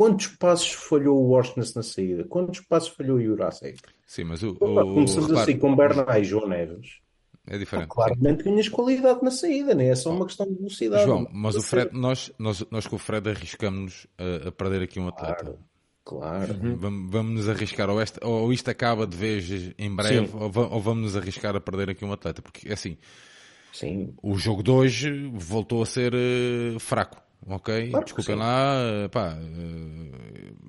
[0.00, 2.24] Quantos passos falhou o Washington na saída?
[2.24, 3.78] Quantos passos falhou o Jurasek?
[4.06, 4.56] Sim, mas o.
[4.58, 7.00] Opa, começamos assim com Bernay e João Neves.
[7.46, 7.84] É diferente.
[7.84, 9.88] Ah, claramente ganhas qualidade na saída, não é?
[9.88, 11.04] É só uma questão de velocidade.
[11.04, 14.98] João, mas o Fred, nós, nós, nós com o Fred arriscamos a, a perder aqui
[14.98, 15.44] um atleta.
[15.44, 15.58] Claro.
[16.02, 16.54] claro.
[16.54, 16.76] Uhum.
[16.76, 20.80] Vamos, vamos nos arriscar, ou, este, ou isto acaba de vez em breve, ou, ou,
[20.80, 22.96] vamos nos arriscar a perder aqui um atleta, porque assim,
[23.70, 24.14] Sim.
[24.22, 27.90] o jogo de hoje voltou a ser uh, fraco ok?
[27.90, 29.36] Claro Desculpem lá, pá,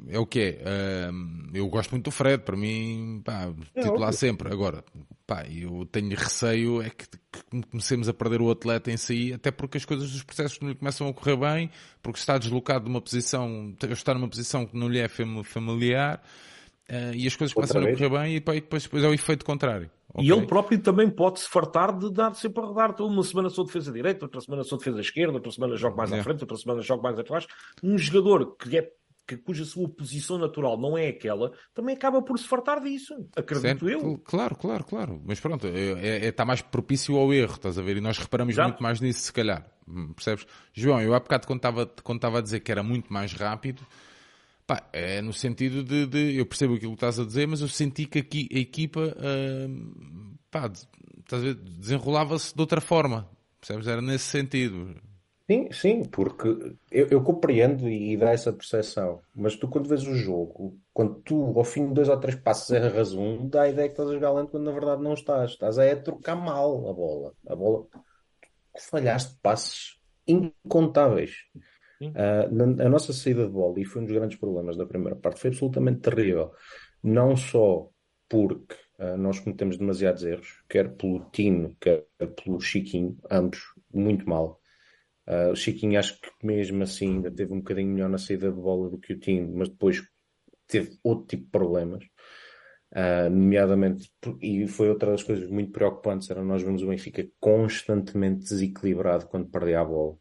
[0.07, 1.09] é o que é.
[1.53, 4.13] Eu gosto muito do Fred, para mim, pá, é titular óbvio.
[4.13, 4.51] sempre.
[4.51, 4.83] Agora,
[5.25, 9.51] pá, eu tenho receio é que, que comecemos a perder o atleta em si, até
[9.51, 11.69] porque as coisas dos processos não lhe começam a correr bem,
[12.01, 16.21] porque está deslocado de uma posição, está numa posição que não lhe é familiar,
[17.15, 17.95] e as coisas Outra começam vez?
[17.95, 19.89] a correr bem, e, pá, e depois, depois é o efeito contrário.
[20.13, 20.27] Okay.
[20.27, 23.01] E ele próprio também pode se fartar de dar sempre a rodar.
[23.01, 26.21] Uma semana sou defesa direita, outra semana sou defesa esquerda, outra semana jogo mais à
[26.21, 27.47] frente, outra semana jogo mais atrás.
[27.81, 28.91] Um jogador que é
[29.27, 33.13] que, cuja sua posição natural não é aquela, também acaba por se fartar disso.
[33.35, 33.89] Acredito certo.
[33.89, 34.17] eu.
[34.17, 35.21] Claro, claro, claro.
[35.25, 37.97] Mas pronto, é, é, é, está mais propício ao erro, estás a ver?
[37.97, 38.69] E nós reparamos Exato.
[38.69, 39.65] muito mais nisso, se calhar.
[39.87, 40.45] Hum, percebes?
[40.73, 43.85] João, eu há bocado quando estava, quando estava a dizer que era muito mais rápido,
[44.71, 47.67] Pá, é no sentido de, de, Eu percebo aquilo que estás a dizer, mas eu
[47.67, 50.71] senti que aqui a equipa uh, pá,
[51.77, 53.29] desenrolava-se de outra forma.
[53.59, 53.85] Percebes?
[53.85, 54.95] Era nesse sentido.
[55.45, 56.47] Sim, sim, porque
[56.89, 61.15] eu, eu, compreendo e, e dá essa percepção, mas tu quando vês o jogo, quando
[61.15, 64.07] tu ao fim de dois ou três passos erras um, dá a ideia que estás
[64.07, 65.51] a jogar lento quando na verdade não estás.
[65.51, 67.33] Estás a é trocar mal a bola.
[67.45, 67.87] A bola.
[68.89, 71.31] Falhaste passes incontáveis.
[72.09, 75.39] Uh, a nossa saída de bola, e foi um dos grandes problemas da primeira parte,
[75.39, 76.51] foi absolutamente terrível.
[77.03, 77.89] Não só
[78.27, 82.05] porque uh, nós cometemos demasiados erros, quer pelo Tino, quer
[82.43, 83.59] pelo Chiquinho, ambos
[83.93, 84.59] muito mal.
[85.27, 88.59] Uh, o Chiquinho acho que mesmo assim ainda teve um bocadinho melhor na saída de
[88.59, 90.01] bola do que o Tino, mas depois
[90.67, 92.03] teve outro tipo de problemas.
[92.93, 94.11] Uh, nomeadamente,
[94.41, 99.49] e foi outra das coisas muito preocupantes, era nós vemos o Benfica constantemente desequilibrado quando
[99.49, 100.17] perdia a bola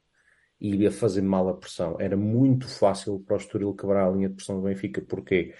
[0.60, 1.96] e ia fazer mal a pressão.
[1.98, 5.00] Era muito fácil para o Estoril quebrar a linha de pressão do Benfica.
[5.00, 5.54] Porquê?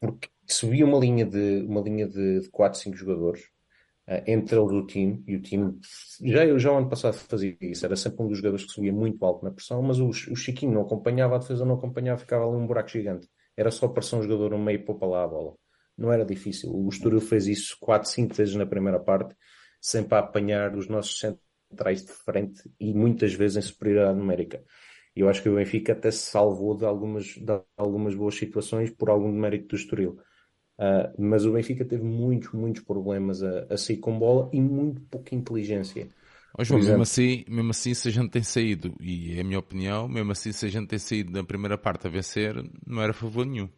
[0.00, 3.42] Porque subia uma linha de, uma linha de, de 4, 5 jogadores,
[4.08, 5.78] uh, entre eles o time, e o time,
[6.22, 9.24] já, já o ano passado fazia isso, era sempre um dos jogadores que subia muito
[9.24, 12.56] alto na pressão, mas o, o Chiquinho não acompanhava, a defesa não acompanhava, ficava ali
[12.56, 13.28] um buraco gigante.
[13.56, 15.54] Era só pressão um jogador no meio e para lá a bola.
[15.96, 16.70] Não era difícil.
[16.74, 19.34] O Estoril fez isso 4, 5 vezes na primeira parte,
[19.80, 21.18] sempre a apanhar os nossos
[21.70, 24.62] centrais de frente e muitas vezes em superioridade numérica.
[25.14, 28.90] E eu acho que o Benfica até se salvou de algumas, de algumas boas situações
[28.90, 30.18] por algum mérito do Estoril.
[30.78, 35.00] Uh, mas o Benfica teve muitos, muitos problemas a, a sair com bola e muito
[35.02, 36.10] pouca inteligência.
[36.58, 39.58] Oh, João, mesmo assim, mesmo assim, se a gente tem saído, e é a minha
[39.58, 42.54] opinião, mesmo assim, se a gente tem saído na primeira parte a vencer,
[42.86, 43.68] não era favor nenhum.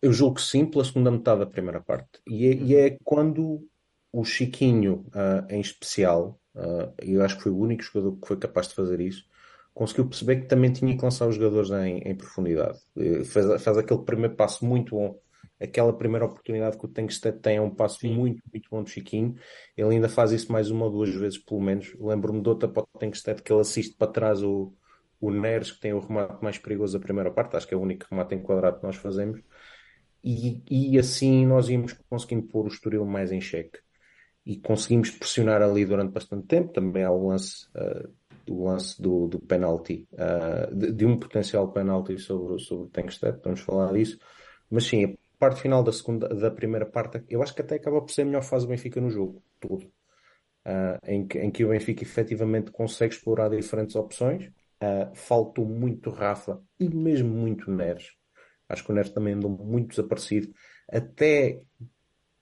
[0.00, 2.20] Eu julgo que sim, pela segunda metade da primeira parte.
[2.26, 3.66] E é, e é quando
[4.10, 8.36] o Chiquinho, uh, em especial, uh, eu acho que foi o único jogador que foi
[8.36, 9.24] capaz de fazer isso,
[9.74, 12.78] conseguiu perceber que também tinha que lançar os jogadores em, em profundidade.
[13.26, 15.18] Faz, faz aquele primeiro passo muito bom.
[15.60, 18.14] Aquela primeira oportunidade que o Tenkstedt tem é um passo Sim.
[18.14, 19.36] muito, muito bom do Chiquinho.
[19.76, 21.94] Ele ainda faz isso mais uma ou duas vezes, pelo menos.
[22.00, 24.74] Lembro-me de outra para o Tenkstedt que ele assiste para trás o,
[25.20, 27.56] o Neres, que tem o remate mais perigoso da primeira parte.
[27.56, 29.40] Acho que é o único remate enquadrado que nós fazemos.
[30.24, 33.78] E, e assim nós íamos conseguindo pôr o Estoril mais em xeque.
[34.44, 36.72] E conseguimos pressionar ali durante bastante tempo.
[36.72, 38.08] Também há o lance uh,
[38.46, 43.38] do lance do, do penalti, uh, de, de, um potencial penalti sobre, sobre o Tankstead,
[43.42, 44.18] vamos falar disso.
[44.70, 48.00] Mas sim, a parte final da, segunda, da primeira parte, eu acho que até acaba
[48.00, 49.86] por ser a melhor fase do Benfica no jogo, tudo.
[50.64, 54.50] Uh, em, que, em que o Benfica efetivamente consegue explorar diferentes opções.
[55.14, 58.14] Faltou muito Rafa e mesmo muito Neres.
[58.68, 60.52] Acho que o Neres também andou muito desaparecido.
[60.90, 61.60] Até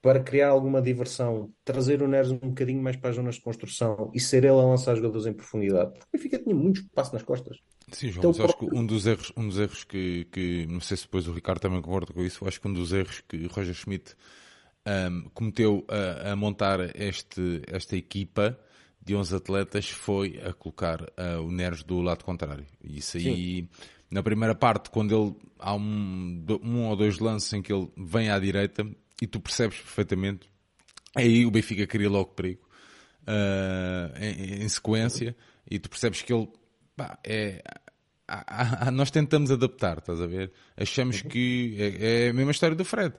[0.02, 4.10] para criar alguma diversão, trazer o Neres um bocadinho mais para as zonas de construção
[4.14, 5.90] e ser ele a lançar jogadores em profundidade.
[5.92, 7.58] Porque o Benfica tinha muito espaço nas costas.
[7.92, 10.80] Sim, João, então, mas acho que um dos erros, um dos erros que, que, não
[10.80, 13.46] sei se depois o Ricardo também concorda com isso, acho que um dos erros que
[13.46, 14.14] Roger Schmidt
[14.86, 18.58] um, cometeu a, a, montar este, esta equipa
[19.02, 22.64] de 11 atletas foi a colocar uh, o Neres do lado contrário.
[22.82, 23.68] Isso aí, Sim.
[24.10, 28.30] na primeira parte, quando ele há um, um ou dois lances em que ele vem
[28.30, 28.86] à direita,
[29.20, 30.48] e tu percebes perfeitamente.
[31.14, 32.68] Aí o Benfica cria logo perigo
[33.22, 35.37] uh, em, em, sequência
[35.68, 36.48] e tu percebes que ele
[36.96, 37.62] pá, é.
[38.92, 40.52] nós tentamos adaptar, estás a ver?
[40.76, 41.28] Achamos uhum.
[41.28, 43.14] que é, é, a mesma história do Fred.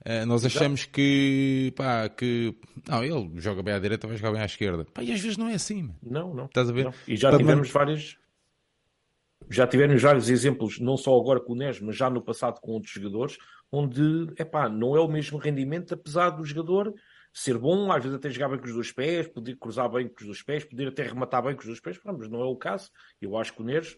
[0.00, 2.54] Uh, nós achamos que, pá, que
[2.88, 4.86] não, ele joga bem à direita, vai jogar bem à esquerda.
[4.86, 5.94] Pá, e às vezes não é assim.
[6.02, 6.46] Não, não.
[6.46, 6.84] Estás a ver?
[6.84, 6.94] Não.
[7.06, 8.18] E já tivemos vários
[9.50, 12.70] já tivemos vários exemplos, não só agora com o Nes, mas já no passado com
[12.72, 13.36] outros jogadores,
[13.72, 16.92] onde epá, não é o mesmo rendimento, apesar do jogador
[17.32, 20.16] ser bom, às vezes até jogar bem com os dois pés, poder cruzar bem com
[20.18, 22.56] os dois pés, poder até rematar bem com os dois pés, mas não é o
[22.56, 22.90] caso.
[23.20, 23.96] Eu acho que o Neres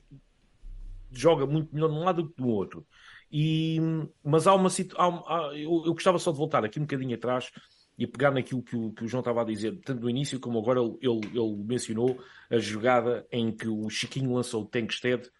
[1.10, 2.86] joga muito melhor de um lado do que do outro.
[3.30, 3.78] E,
[4.22, 5.24] mas há uma situação.
[5.54, 7.50] Eu, eu, gostava só de voltar aqui um bocadinho atrás
[7.98, 10.58] e pegar naquilo que o, que o João estava a dizer, tanto no início como
[10.58, 15.30] agora ele, ele, ele mencionou a jogada em que o Chiquinho lançou o Tankstead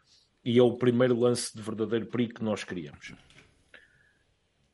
[0.44, 3.14] e é o primeiro lance de verdadeiro perigo que nós queríamos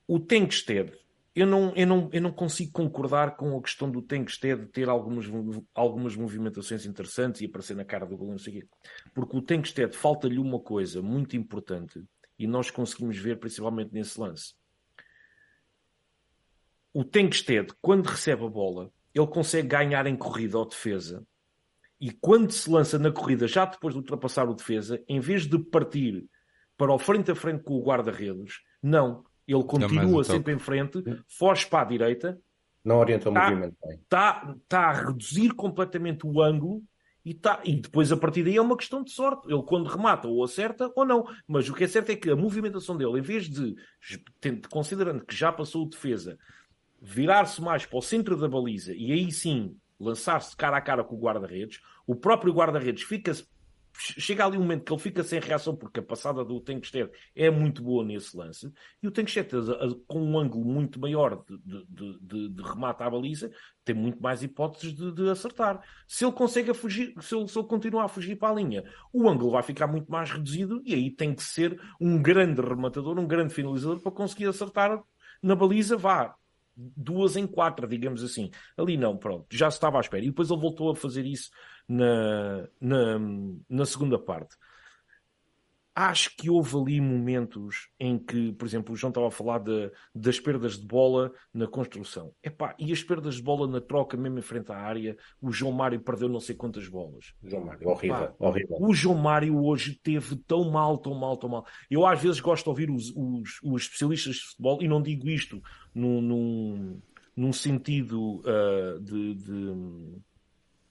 [0.08, 0.90] o Tenkstead,
[1.34, 5.26] eu não, eu, não, eu não consigo concordar com a questão do Tenkstead ter algumas,
[5.74, 8.68] algumas movimentações interessantes e aparecer na cara do gol, não sei o quê.
[9.14, 12.02] Porque o Tenkstead falta-lhe uma coisa muito importante
[12.38, 14.54] e nós conseguimos ver principalmente nesse lance.
[16.92, 21.24] O Tenkstead, quando recebe a bola, ele consegue ganhar em corrida ou defesa.
[22.00, 25.58] E quando se lança na corrida, já depois de ultrapassar o defesa, em vez de
[25.58, 26.26] partir
[26.76, 29.24] para o frente a frente com o guarda-redes, não.
[29.48, 32.38] Ele continua sempre em frente, foge para a direita.
[32.84, 33.96] Não orienta o tá, movimento bem.
[33.96, 36.82] Está tá a reduzir completamente o ângulo
[37.24, 39.50] e, tá, e depois a partir daí é uma questão de sorte.
[39.50, 41.24] Ele quando remata ou acerta ou não.
[41.46, 43.74] Mas o que é certo é que a movimentação dele, em vez de,
[44.70, 46.38] considerando que já passou o defesa,
[47.00, 51.16] virar-se mais para o centro da baliza e aí sim lançar-se cara a cara com
[51.16, 53.46] o guarda-redes, o próprio guarda-redes fica-se
[53.98, 57.50] chega ali um momento que ele fica sem reação porque a passada do Tenkstead é
[57.50, 59.50] muito boa nesse lance e o Tenkstead
[60.06, 63.50] com um ângulo muito maior de, de, de, de remate à baliza
[63.84, 65.82] tem muito mais hipóteses de, acertar.
[66.06, 69.26] Se ele consegue fugir, se ele, se ele continuar a fugir para a linha, o
[69.28, 73.26] ângulo vai ficar muito mais reduzido e aí tem que ser um grande rematador, um
[73.26, 75.02] grande finalizador para conseguir acertar
[75.42, 76.34] na baliza, vá,
[76.96, 78.50] duas em quatro, digamos assim.
[78.76, 80.24] Ali não, pronto, já estava à espera.
[80.24, 81.50] E depois ele voltou a fazer isso
[81.88, 83.18] na, na,
[83.68, 84.56] na segunda parte.
[85.98, 89.90] Acho que houve ali momentos em que, por exemplo, o João estava a falar de,
[90.14, 92.32] das perdas de bola na construção.
[92.40, 95.72] Epá, e as perdas de bola na troca, mesmo em frente à área, o João
[95.72, 97.34] Mário perdeu não sei quantas bolas.
[97.42, 98.76] João Mário, horrível, Epá, horrível.
[98.80, 101.66] O João Mário hoje teve tão mal, tão mal, tão mal.
[101.90, 105.28] Eu às vezes gosto de ouvir os, os, os especialistas de futebol, e não digo
[105.28, 105.60] isto
[105.92, 107.02] num, num,
[107.34, 110.20] num sentido uh, de, de...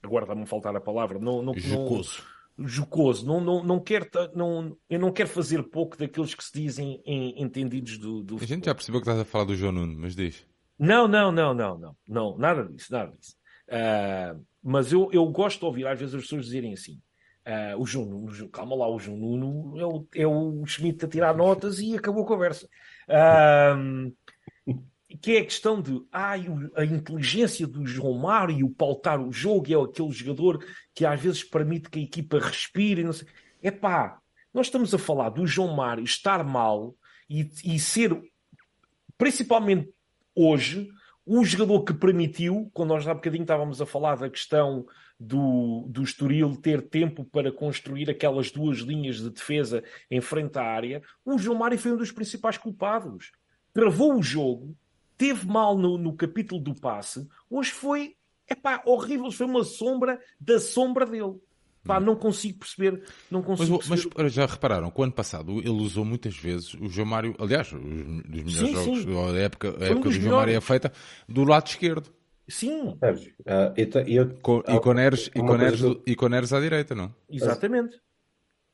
[0.03, 1.17] Agora está-me a faltar a palavra.
[1.17, 2.19] Não, não, Jocoso.
[2.19, 3.25] Não jocoso.
[3.25, 7.41] Não, não, não quero, não, eu não quero fazer pouco daqueles que se dizem em,
[7.41, 10.15] entendidos do, do A gente já percebeu que estás a falar do João Nuno, mas
[10.15, 10.45] diz.
[10.79, 13.35] Não, não, não, não, não, não, nada disso, nada disso.
[13.67, 16.99] Uh, mas eu, eu gosto de ouvir às vezes as pessoas dizerem assim.
[17.47, 21.07] Uh, o João Nuno, calma lá, o João Nuno é o, é o Schmidt a
[21.07, 22.67] tirar notas e acabou a conversa.
[23.07, 24.13] Uh,
[25.15, 29.81] que é a questão de ai, a inteligência do João Mário pautar o jogo, é
[29.81, 33.03] aquele jogador que às vezes permite que a equipa respire.
[33.03, 33.27] Não sei.
[33.63, 34.19] Epá,
[34.53, 36.95] nós estamos a falar do João Mário estar mal
[37.29, 38.19] e, e ser,
[39.17, 39.89] principalmente
[40.35, 40.89] hoje,
[41.25, 44.85] o jogador que permitiu, quando nós há bocadinho estávamos a falar da questão
[45.19, 50.63] do, do Estoril ter tempo para construir aquelas duas linhas de defesa em frente à
[50.63, 53.31] área, o João Mário foi um dos principais culpados.
[53.73, 54.75] Travou o jogo,
[55.17, 58.15] teve mal no, no capítulo do passe, hoje foi
[58.49, 61.35] epá, horrível, foi uma sombra da sombra dele.
[61.83, 63.01] Pá, não consigo perceber.
[63.31, 64.23] Não consigo mas, perceber.
[64.23, 67.71] mas já repararam que o ano passado ele usou muitas vezes o João Mário, aliás,
[67.71, 69.33] os, os melhores sim, jogos sim.
[69.33, 70.91] da época, a época do João Mário é feita
[71.27, 72.11] do lado esquerdo.
[72.49, 72.89] Sim.
[72.89, 76.03] Uh, eu, com, e, com Neres, e, com Neres, do...
[76.05, 77.13] e com Neres à direita, não?
[77.29, 77.99] Exatamente.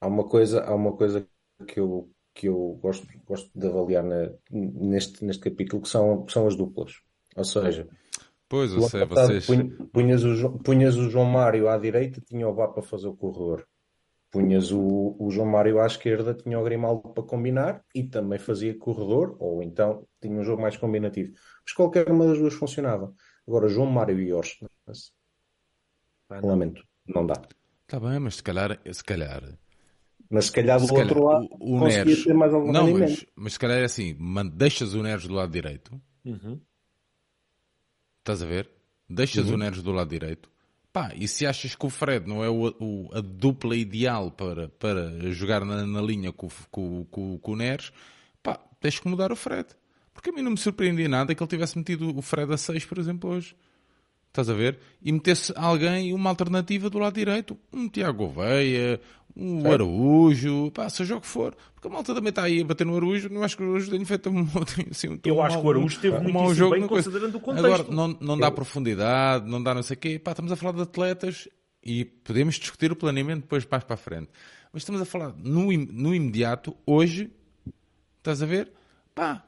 [0.02, 1.28] Há uma coisa, há uma coisa
[1.68, 6.48] que eu, que eu gosto, gosto de avaliar na, neste, neste capítulo, que são, são
[6.48, 6.94] as duplas.
[7.36, 7.88] Ou seja,
[8.50, 9.48] pois, eu sei, vocês...
[9.92, 13.68] punhas, o, punhas o João Mário à direita, tinha o Vá para fazer o corredor.
[14.32, 18.76] Punhas o, o João Mário à esquerda, tinha o Grimaldo para combinar e também fazia
[18.78, 21.34] corredor, ou então tinha um jogo mais combinativo.
[21.64, 23.14] Mas qualquer uma das duas funcionava.
[23.48, 24.66] Agora, João Mário e Orson,
[26.42, 27.36] lamento, não dá.
[27.84, 29.44] Está bem, mas se calhar, se calhar
[30.34, 32.72] mas se calhar do se outro calhar, lado o, o conseguia Neres, ter mais algum
[32.72, 34.18] não, mas, mas, se calhar é assim,
[34.56, 36.02] deixas o Neres do lado direito.
[36.26, 36.60] Uhum.
[38.18, 38.68] Estás a ver?
[39.08, 39.54] Deixas uhum.
[39.54, 40.50] o Neres do lado direito.
[40.92, 44.70] Pá, e se achas que o Fred não é o, o, a dupla ideal para,
[44.70, 47.92] para jogar na, na linha com, com, com, com o Neres,
[48.42, 49.68] pá, tens que mudar o Fred.
[50.16, 52.86] Porque a mim não me surpreendia nada que ele tivesse metido o Fred a 6,
[52.86, 53.56] por exemplo, hoje.
[54.34, 54.80] Estás a ver?
[55.00, 57.56] E metesse alguém, uma alternativa do lado direito.
[57.72, 59.00] Um Tiago Gouveia,
[59.36, 59.72] um.
[59.72, 61.56] Araújo, pá, seja o que for.
[61.74, 63.30] Porque a malta também está aí a bater no Araújo.
[63.30, 64.48] Não acho que o Araújo tenha feito um,
[64.92, 67.40] assim, um Eu acho mal, que o Araújo teve um mau jogo bem considerando o
[67.40, 67.66] contexto.
[67.66, 70.20] Agora, não, não dá profundidade, não dá não sei o quê.
[70.20, 71.48] Pá, estamos a falar de atletas
[71.84, 74.30] e podemos discutir o planeamento depois mais para a frente.
[74.72, 77.32] Mas estamos a falar no, no imediato, hoje,
[78.18, 78.72] estás a ver?
[79.14, 79.46] Pá,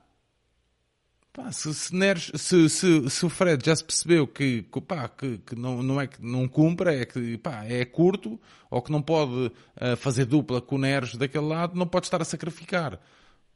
[1.36, 5.10] Pá, se, se, Neres, se, se, se, o Fred já se percebeu que, que, pá,
[5.10, 8.39] que, que não, não é que não cumpra, é que pá, é curto,
[8.71, 12.21] ou que não pode uh, fazer dupla com o Neres daquele lado, não pode estar
[12.21, 13.02] a sacrificar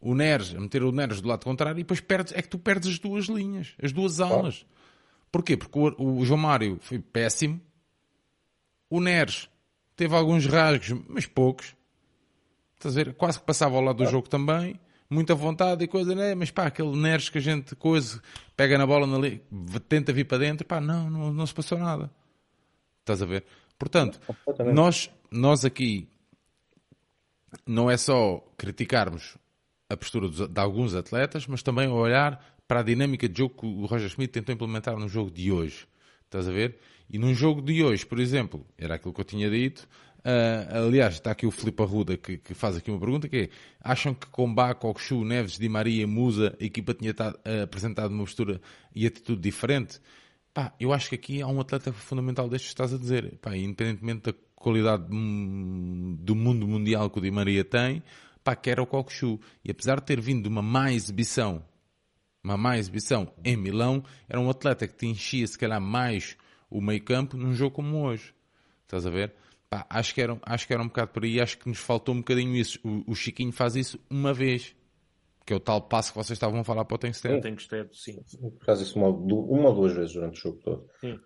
[0.02, 2.60] o Neres, a meter o Neres do lado contrário, e depois perdes, é que tu
[2.60, 4.66] perdes as duas linhas, as duas almas.
[5.32, 5.56] Porquê?
[5.56, 7.62] Porque o, o João Mário foi péssimo,
[8.90, 9.48] o Neres
[9.96, 11.74] teve alguns rasgos, mas poucos.
[12.76, 13.14] Estás a ver?
[13.14, 14.78] Quase que passava ao lado do jogo também
[15.10, 16.36] muita vontade e coisa, né?
[16.36, 18.22] Mas pá, aquele nerds que a gente coisa,
[18.56, 19.42] pega na bola, na li...
[19.88, 22.12] tenta vir para dentro, pá, não, não, não se passou nada.
[23.00, 23.44] Estás a ver?
[23.78, 24.20] Portanto,
[24.74, 26.08] nós, nós aqui
[27.66, 29.38] não é só criticarmos
[29.90, 33.86] a postura de alguns atletas, mas também olhar para a dinâmica de jogo que o
[33.86, 35.88] Roger Schmidt tentou implementar no jogo de hoje.
[36.26, 36.78] Estás a ver?
[37.10, 39.88] E num jogo de hoje, por exemplo, era aquilo que eu tinha dito,
[40.20, 43.50] Uh, aliás, está aqui o Filipe Arruda que, que, faz aqui uma pergunta que é
[43.82, 48.24] acham que com Bá, Coxu, Neves, Di Maria, Musa, a equipa tinha uh, apresentado uma
[48.24, 48.60] postura
[48.94, 50.00] e atitude diferente?
[50.54, 53.38] Pá, eu acho que aqui há um atleta fundamental destes que estás a dizer.
[53.42, 58.04] Pá, independentemente da qualidade do mundo mundial que o Di Maria tem,
[58.44, 59.40] pá, que era o Coxu.
[59.64, 61.64] E apesar de ter vindo de uma má exibição,
[62.44, 66.36] uma má exibição em Milão, era um atleta que te enchia se calhar mais
[66.70, 68.34] o meio campo num jogo como hoje.
[68.84, 69.34] Estás a ver?
[69.70, 72.16] Pá, acho, que era, acho que era um bocado por aí, acho que nos faltou
[72.16, 72.80] um bocadinho isso.
[72.84, 74.76] O, o Chiquinho faz isso uma vez,
[75.46, 77.42] que é o tal passo que vocês estavam a falar para o Tenkstead.
[77.42, 78.20] Tenkstead, sim.
[78.66, 80.90] Faz isso uma, uma ou duas vezes durante o jogo todo.
[81.00, 81.20] Sim.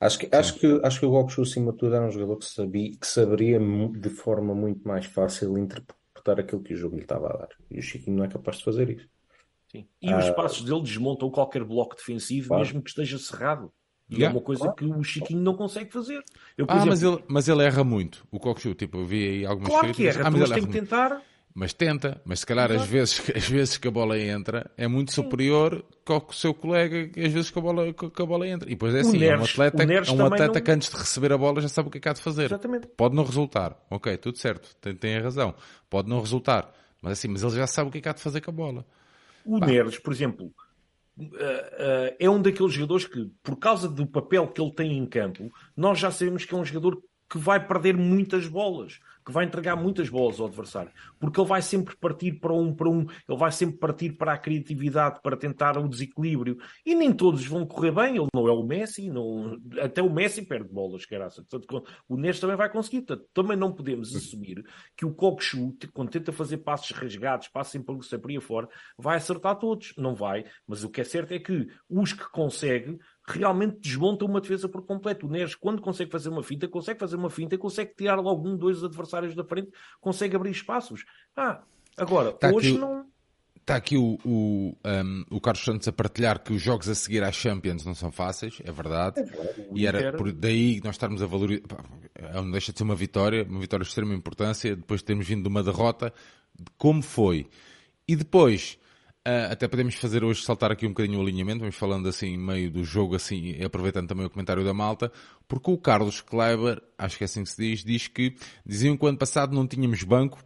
[0.00, 2.44] Acho que, acho, que, acho que o Goku, acima de tudo, era um jogador que,
[2.44, 7.26] sabia, que saberia de forma muito mais fácil interpretar aquilo que o jogo lhe estava
[7.26, 7.48] a dar.
[7.68, 9.08] E o Chiquinho não é capaz de fazer isso.
[9.72, 9.88] Sim.
[10.00, 12.62] E ah, os passos dele desmontam qualquer bloco defensivo, claro.
[12.62, 13.72] mesmo que esteja cerrado.
[14.10, 14.34] E yeah.
[14.34, 16.22] é uma coisa que o Chiquinho não consegue fazer.
[16.56, 16.88] Eu, ah, exemplo...
[16.88, 18.74] mas, ele, mas ele erra muito, o Cockchu.
[18.74, 20.14] Tipo, eu vi aí algumas claro críticas.
[20.14, 21.22] que erra, ah, mas, mas tem que tentar...
[21.54, 25.12] Mas tenta, mas se calhar às vezes, às vezes que a bola entra é muito
[25.12, 28.68] superior que o seu colega às vezes que a bola, que a bola entra.
[28.68, 30.60] E depois é assim, Neres, é um atleta, é um atleta não...
[30.60, 32.44] que antes de receber a bola já sabe o que é que há de fazer.
[32.44, 32.86] Exatamente.
[32.86, 35.52] Pode não resultar, ok, tudo certo, tem, tem a razão.
[35.90, 38.22] Pode não resultar, mas assim, mas ele já sabe o que é que há de
[38.22, 38.86] fazer com a bola.
[39.44, 40.52] O Neres, por exemplo,
[42.18, 45.98] é um daqueles jogadores que, por causa do papel que ele tem em campo, nós
[45.98, 50.08] já sabemos que é um jogador que vai perder muitas bolas que vai entregar muitas
[50.08, 53.76] bolas ao adversário, porque ele vai sempre partir para um para um, ele vai sempre
[53.76, 58.28] partir para a criatividade, para tentar o desequilíbrio, e nem todos vão correr bem, ele
[58.32, 61.44] não é o Messi, não, até o Messi perde bolas, caraça.
[61.44, 64.64] Portanto, o Neres também vai conseguir, portanto, também não podemos assumir
[64.96, 68.00] que o Kokshu, quando tenta fazer passos rasgados, passos em por
[68.30, 68.66] aí fora,
[68.96, 72.98] vai acertar todos, não vai, mas o que é certo é que os que consegue
[73.28, 75.26] realmente desmonta uma defesa por completo.
[75.26, 78.56] O Neres, quando consegue fazer uma finta, consegue fazer uma finta, consegue tirar logo um,
[78.56, 79.70] dois adversários da frente,
[80.00, 81.04] consegue abrir espaços.
[81.36, 81.62] Ah,
[81.96, 83.06] agora, tá hoje aqui, não.
[83.56, 87.22] Está aqui o, o, um, o Carlos Santos a partilhar que os jogos a seguir
[87.22, 89.20] às Champions não são fáceis, é verdade.
[89.20, 89.66] É verdade.
[89.74, 91.66] E era por daí nós estarmos a valorizar.
[92.32, 95.42] Não deixa de ser uma vitória, uma vitória de extrema importância, depois de termos vindo
[95.42, 96.14] de uma derrota,
[96.78, 97.46] como foi.
[98.08, 98.78] E depois,
[99.28, 102.70] Uh, até podemos fazer hoje saltar aqui um bocadinho o alinhamento, vamos falando assim meio
[102.70, 105.12] do jogo, assim, aproveitando também o comentário da malta,
[105.46, 109.04] porque o Carlos Kleiber, acho que é assim que se diz, diz que diziam que
[109.04, 110.42] o ano passado não tínhamos banco,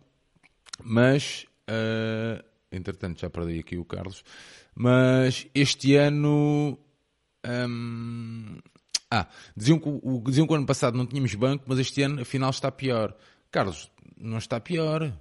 [0.83, 4.25] mas, uh, entretanto já perdi aqui o Carlos,
[4.75, 6.77] mas este ano,
[7.47, 8.59] um,
[9.09, 12.21] ah, diziam que, o, diziam que o ano passado não tínhamos banco, mas este ano
[12.23, 13.15] afinal está pior.
[13.49, 15.13] Carlos, não está pior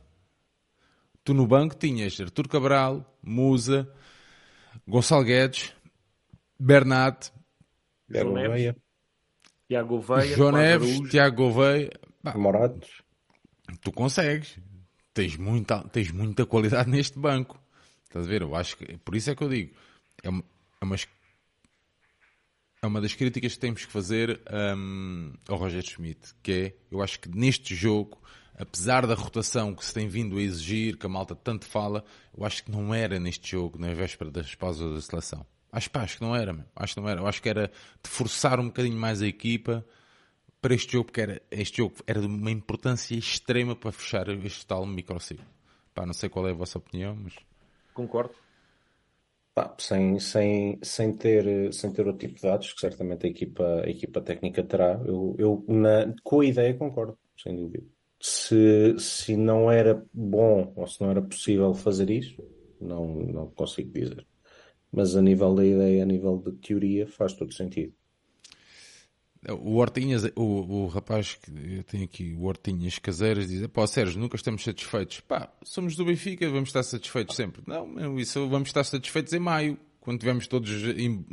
[1.23, 3.91] tu no banco tinhas Artur Cabral, Musa,
[4.87, 5.73] Gonçalo Guedes,
[6.59, 7.31] Bernat,
[8.11, 8.75] Tiago Veia,
[9.67, 11.91] Tiago Veia, João Neves, Tiago Gouveia,
[12.35, 13.01] Moratos.
[13.81, 14.59] Tu consegues.
[15.13, 17.59] Tens muita, tens muita qualidade neste banco.
[18.03, 18.41] Estás a ver?
[18.41, 19.73] Eu acho que, por isso é que eu digo,
[20.21, 20.43] é uma,
[20.81, 20.95] é uma,
[22.81, 24.41] é uma das críticas que temos que fazer
[24.77, 28.21] um, ao Roger Schmidt, que é, eu acho que neste jogo
[28.61, 32.03] apesar da rotação que se tem vindo a exigir, que a malta tanto fala,
[32.37, 35.45] eu acho que não era neste jogo, na véspera das pausas da seleção.
[35.71, 36.65] Acho, pá, acho que não era, meu.
[36.75, 37.21] acho que não era.
[37.21, 37.71] Eu acho que era
[38.03, 39.83] de forçar um bocadinho mais a equipa
[40.61, 44.65] para este jogo, porque era, este jogo era de uma importância extrema para fechar este
[44.67, 45.45] tal microciclo.
[45.93, 47.33] Pá, não sei qual é a vossa opinião, mas...
[47.95, 48.35] Concordo.
[49.55, 53.81] Pá, sem, sem, sem, ter, sem ter o tipo de dados que certamente a equipa,
[53.83, 57.85] a equipa técnica terá, eu, eu na, com a ideia concordo, sem dúvida
[58.21, 62.41] se, se não era bom ou se não era possível fazer isso,
[62.79, 64.25] não, não consigo dizer.
[64.91, 67.93] Mas a nível da ideia, a nível de teoria, faz todo sentido.
[69.49, 74.35] O Hortinhas, o, o rapaz que tenho aqui, o Hortinhas Caseiras, diz: pá, Sérgio, nunca
[74.35, 75.21] estamos satisfeitos.
[75.21, 77.63] Pá, somos do Benfica, vamos estar satisfeitos sempre.
[77.65, 80.69] Não, isso vamos estar satisfeitos em maio, quando estivermos todos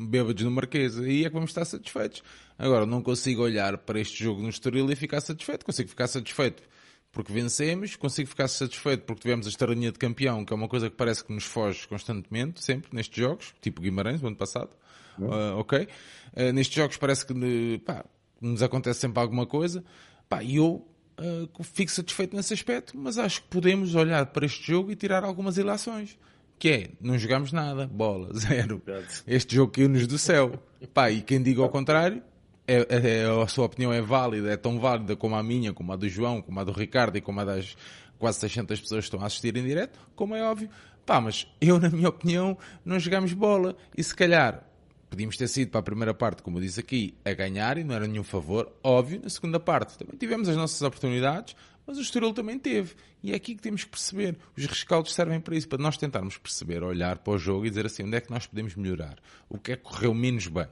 [0.08, 0.98] bêbados no Marquês.
[0.98, 2.22] Aí é que vamos estar satisfeitos.
[2.56, 5.66] Agora, não consigo olhar para este jogo no Estoril e ficar satisfeito.
[5.66, 6.62] Consigo ficar satisfeito
[7.10, 10.90] porque vencemos, consigo ficar satisfeito porque tivemos a estaranha de campeão, que é uma coisa
[10.90, 14.70] que parece que nos foge constantemente, sempre, nestes jogos, tipo Guimarães, o ano passado.
[15.18, 15.88] Uh, ok?
[16.32, 18.04] Uh, nestes jogos parece que pá,
[18.40, 19.82] nos acontece sempre alguma coisa.
[20.28, 20.86] Pá, e eu
[21.18, 25.24] uh, fico satisfeito nesse aspecto, mas acho que podemos olhar para este jogo e tirar
[25.24, 26.18] algumas ilações.
[26.58, 28.82] Que é, não jogamos nada, bola, zero.
[29.26, 30.62] Este jogo caiu-nos do céu.
[30.92, 32.22] Pá, e quem diga ao contrário,
[32.68, 35.90] é, é, é, a sua opinião é válida, é tão válida como a minha, como
[35.90, 37.74] a do João, como a do Ricardo e como a das
[38.18, 40.68] quase 600 pessoas que estão a assistir em direto, como é óbvio.
[41.06, 43.74] Pá, mas eu, na minha opinião, não jogamos bola.
[43.96, 44.62] E se calhar
[45.08, 47.94] podíamos ter sido para a primeira parte, como eu disse aqui, a ganhar e não
[47.94, 48.70] era nenhum favor.
[48.82, 51.56] Óbvio, na segunda parte também tivemos as nossas oportunidades,
[51.86, 52.94] mas o Estoril também teve.
[53.22, 54.36] E é aqui que temos que perceber.
[54.54, 57.86] Os rescaldos servem para isso, para nós tentarmos perceber, olhar para o jogo e dizer
[57.86, 59.16] assim, onde é que nós podemos melhorar?
[59.48, 60.68] O que é que correu menos bem?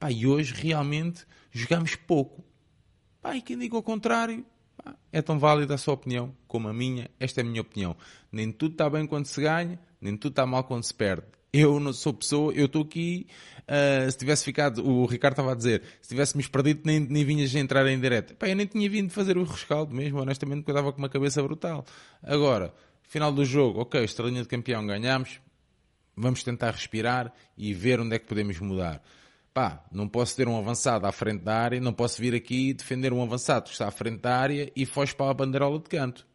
[0.00, 2.42] Pá, e hoje realmente jogamos pouco.
[3.20, 4.46] Pá, e quem diga o contrário,
[4.82, 7.10] pá, é tão válida a sua opinião como a minha.
[7.20, 7.94] Esta é a minha opinião.
[8.32, 11.26] Nem tudo está bem quando se ganha, nem tudo está mal quando se perde.
[11.52, 13.26] Eu não sou pessoa, eu estou aqui,
[13.62, 17.54] uh, se tivesse ficado, o Ricardo estava a dizer, se tivéssemos perdido nem, nem vinhas
[17.54, 18.34] entrar em direto.
[18.36, 21.08] Pá, eu nem tinha vindo fazer o rescaldo mesmo, honestamente, porque eu estava com uma
[21.10, 21.84] cabeça brutal.
[22.22, 22.72] Agora,
[23.02, 25.40] final do jogo, ok, estrelinha de campeão, ganhamos,
[26.16, 29.02] vamos tentar respirar e ver onde é que podemos mudar.
[29.52, 33.12] Pá, não posso ter um avançado à frente da área, não posso vir aqui defender
[33.12, 36.26] um avançado que está à frente da área e foge para a bandeirola de canto.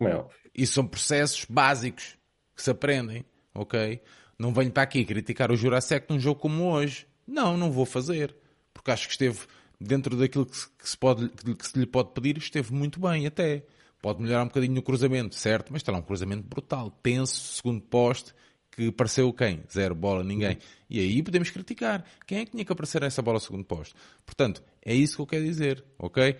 [0.00, 0.28] Não.
[0.54, 2.16] Isso são processos básicos
[2.54, 4.00] que se aprendem, ok?
[4.38, 7.06] Não venho para aqui criticar o Jurassic num jogo como hoje.
[7.26, 8.34] Não, não vou fazer.
[8.72, 9.40] Porque acho que esteve
[9.80, 13.64] dentro daquilo que se, pode, que se lhe pode pedir, esteve muito bem até.
[14.00, 15.72] Pode melhorar um bocadinho no cruzamento, certo?
[15.72, 18.32] Mas está lá um cruzamento brutal, tenso, segundo poste,
[18.78, 19.60] que apareceu quem?
[19.72, 20.56] Zero bola, ninguém.
[20.88, 22.04] E aí podemos criticar.
[22.24, 23.92] Quem é que tinha que aparecer essa bola segundo poste?
[24.24, 26.36] Portanto, é isso que eu quero dizer, ok?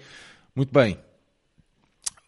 [0.54, 0.96] Muito bem.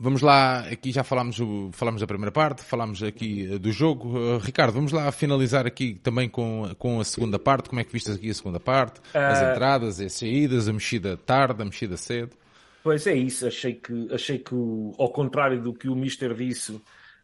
[0.01, 1.39] Vamos lá, aqui já falámos,
[1.73, 4.19] falámos da primeira parte, falámos aqui eh, do jogo.
[4.19, 7.69] Uh, Ricardo, vamos lá finalizar aqui também com, com a segunda parte.
[7.69, 9.01] Como é que viste aqui a segunda parte?
[9.15, 9.53] As uh...
[9.53, 12.35] entradas, as saídas, a mexida tarde, a mexida cedo.
[12.83, 16.81] Pois é isso, achei que, achei que ao contrário do que o Mister disse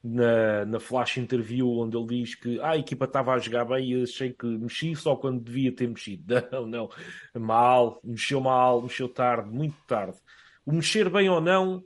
[0.07, 3.92] na, na flash interview, onde ele diz que ah, a equipa estava a jogar bem
[3.92, 6.34] e achei que mexi só quando devia ter mexido.
[6.52, 6.90] Não, não,
[7.34, 10.16] mal, mexeu mal, mexeu tarde, muito tarde.
[10.64, 11.84] O mexer bem ou não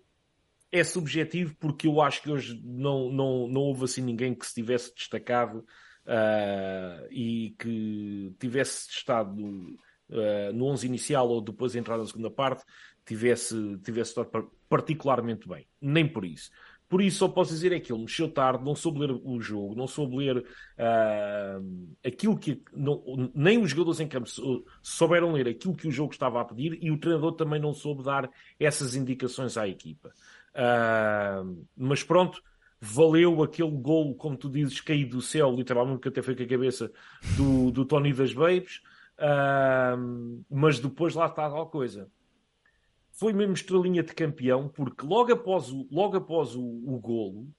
[0.72, 4.54] é subjetivo porque eu acho que hoje não, não, não houve assim ninguém que se
[4.54, 5.58] tivesse destacado
[6.06, 12.30] uh, e que tivesse estado uh, no 11 inicial ou depois de entrar na segunda
[12.30, 12.64] parte
[13.04, 15.66] tivesse, tivesse estado particularmente bem.
[15.80, 16.50] Nem por isso.
[16.90, 19.76] Por isso, só posso dizer é que ele mexeu tarde, não soube ler o jogo,
[19.76, 22.60] não soube ler uh, aquilo que.
[22.74, 24.28] Não, nem os jogadores em campo
[24.82, 28.02] souberam ler aquilo que o jogo estava a pedir e o treinador também não soube
[28.02, 28.28] dar
[28.58, 30.08] essas indicações à equipa.
[30.50, 32.42] Uh, mas pronto,
[32.80, 36.46] valeu aquele gol, como tu dizes, caído do céu, literalmente, que até foi com a
[36.48, 36.90] cabeça
[37.36, 38.80] do, do Tony das Babes.
[39.16, 42.10] Uh, mas depois lá está a coisa
[43.20, 47.52] foi mesmo estrelinha de campeão, porque logo após o, logo após o, o golo,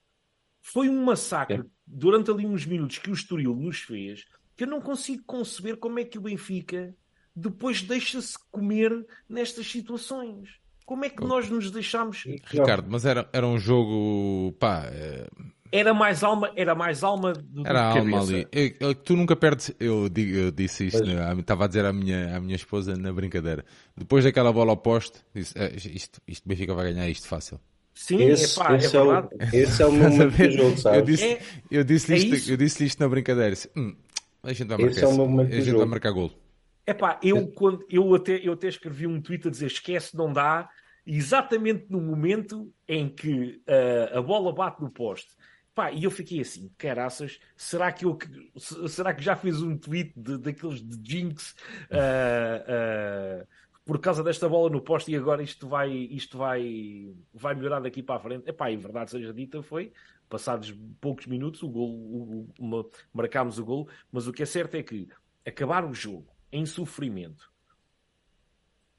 [0.60, 1.66] foi um massacre é.
[1.86, 4.26] durante ali uns minutos que o Estoril nos fez,
[4.58, 6.96] que eu não consigo conceber como é que o Benfica
[7.36, 10.50] depois deixa-se comer nestas situações.
[10.84, 12.24] Como é que nós nos deixamos.
[12.44, 14.54] Ricardo, mas era, era um jogo.
[14.60, 14.86] pá.
[14.88, 15.28] É
[15.72, 18.34] era mais alma, era mais alma do Era que alma cabeça.
[18.34, 18.48] ali.
[18.52, 19.74] Eu, eu, tu nunca perdes.
[19.80, 21.34] Eu, digo, eu disse isto, né?
[21.40, 23.64] estava a dizer à minha, à minha esposa na brincadeira.
[23.96, 27.60] Depois daquela bola ao poste, disse: é, isto, isto Benfica vai ganhar isto fácil.
[27.94, 30.98] Sim, esse, epá, esse é, é, o, esse é o momento do jogo, sabe?
[30.98, 33.52] Eu disse, é, eu disse, é isto, eu disse isto na brincadeira.
[33.52, 33.96] Disse, hum,
[34.44, 36.32] a gente vai marcar, esse é o a gente vai marcar gol.
[36.86, 40.68] Epá, eu, quando, eu, até, eu até escrevi um tweet a dizer esquece, não dá,
[41.06, 45.30] exatamente no momento em que uh, a bola bate no poste
[45.74, 48.18] Pá, e eu fiquei assim, caraças, será que eu
[48.90, 51.56] será que já fiz um tweet de, daqueles de Jinx
[51.90, 53.48] uh, uh,
[53.86, 58.04] por causa desta bola no poste e agora isto vai, isto vai, vai melhorar daqui
[58.04, 58.50] para a frente?
[58.50, 59.94] Epá, em verdade seja dita, foi
[60.28, 64.76] passados poucos minutos o gol, o, o, marcámos o gol, mas o que é certo
[64.76, 65.08] é que
[65.46, 67.52] acabar o jogo em sofrimento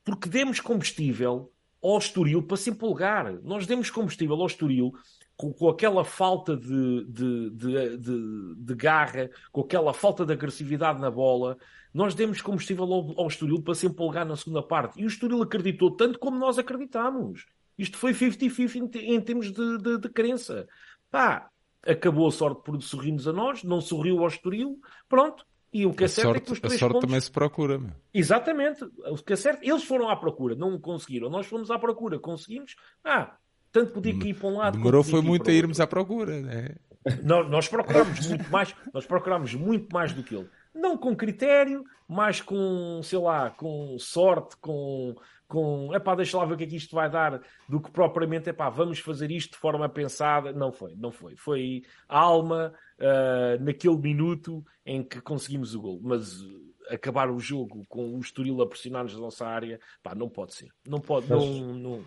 [0.04, 1.52] porque demos combustível
[1.82, 3.32] ao Estoril para se empolgar.
[3.42, 4.92] Nós demos combustível ao Estoril
[5.37, 11.01] com, com aquela falta de, de, de, de, de garra, com aquela falta de agressividade
[11.01, 11.57] na bola,
[11.93, 15.01] nós demos combustível ao, ao Estoril para se empolgar na segunda parte.
[15.01, 17.47] E o Estoril acreditou tanto como nós acreditámos.
[17.76, 20.68] Isto foi 50-50 em, em, termos de, de, de crença.
[21.11, 21.51] Pá,
[21.87, 25.45] acabou a sorte por sorrirmos a nós, não sorriu ao Estoril, pronto.
[25.72, 27.09] E o que é certo sorte, é que os três A sorte pontos...
[27.09, 27.78] também se procura.
[27.78, 27.93] Meu.
[28.12, 28.85] Exatamente.
[28.85, 31.30] O que é certo, eles foram à procura, não conseguiram.
[31.30, 32.76] Nós fomos à procura, conseguimos.
[33.03, 33.39] Ah,
[33.72, 34.76] tanto podia ir para um lado.
[34.76, 36.76] Demorou foi muito a irmos à procura, né?
[37.24, 40.48] Nós, nós procurámos muito mais, nós procurámos muito mais do que ele.
[40.74, 45.14] Não com critério, mas com, sei lá, com sorte, com,
[45.48, 47.90] com é pá, deixa lá ver o que é que isto vai dar, do que
[47.90, 50.52] propriamente é pá, vamos fazer isto de forma pensada.
[50.52, 51.34] Não foi, não foi.
[51.34, 56.00] Foi a alma uh, naquele minuto em que conseguimos o gol.
[56.02, 56.40] Mas
[56.88, 60.70] acabar o jogo com o Estoril a pressionar-nos na nossa área, pá, não pode ser.
[60.86, 62.04] Não pode, não, não,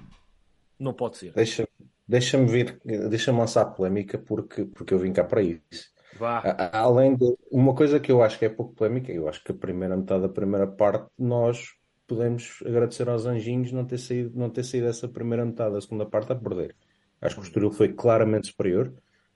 [0.80, 1.34] não pode ser.
[1.34, 1.68] Deixa-me
[2.08, 5.94] deixa vir, deixa-me lançar a polémica porque, porque eu vim cá para isso.
[6.18, 6.42] Vá.
[6.72, 9.56] Além de uma coisa que eu acho que é pouco polémica, eu acho que a
[9.56, 11.74] primeira metade da primeira parte nós
[12.08, 16.06] podemos agradecer aos anjinhos não ter saído, não ter saído essa primeira metade da segunda
[16.06, 16.76] parte a perder.
[17.20, 18.94] Acho que o Estoril foi claramente superior,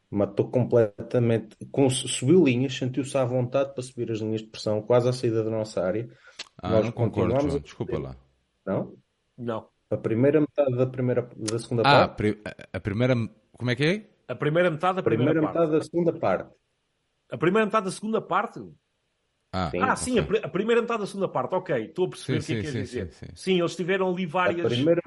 [0.09, 1.57] matou completamente,
[2.07, 5.49] subiu linhas, sentiu-se à vontade para subir as linhas de pressão, quase à saída da
[5.49, 6.07] nossa área.
[6.61, 8.15] Ah, nós não concordo, João, desculpa lá.
[8.65, 8.95] Não?
[9.37, 9.67] Não.
[9.91, 12.39] A primeira metade da, primeira, da segunda ah, parte.
[12.45, 13.15] Ah, a primeira.
[13.51, 14.09] Como é que é?
[14.27, 15.67] A primeira metade da primeira, primeira parte.
[15.67, 16.53] metade da segunda parte.
[17.31, 18.59] A primeira metade da segunda parte?
[19.51, 20.41] Ah, sim, ah, sim okay.
[20.41, 22.63] a, a, primeira metade da segunda parte, ok, estou a perceber sim, o que é
[22.63, 23.11] que quer dizer.
[23.11, 25.01] Sim, sim, eles tiveram ali várias, primeira...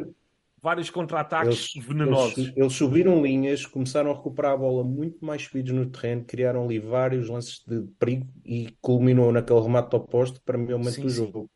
[0.61, 2.39] vários contra-ataques venenosos.
[2.39, 6.65] Eles, eles, subiram linhas, começaram a recuperar a bola muito mais subidos no terreno, criaram
[6.65, 11.03] ali vários lances de perigo e culminou naquele remate oposto para mim é o momento
[11.03, 11.49] do jogo,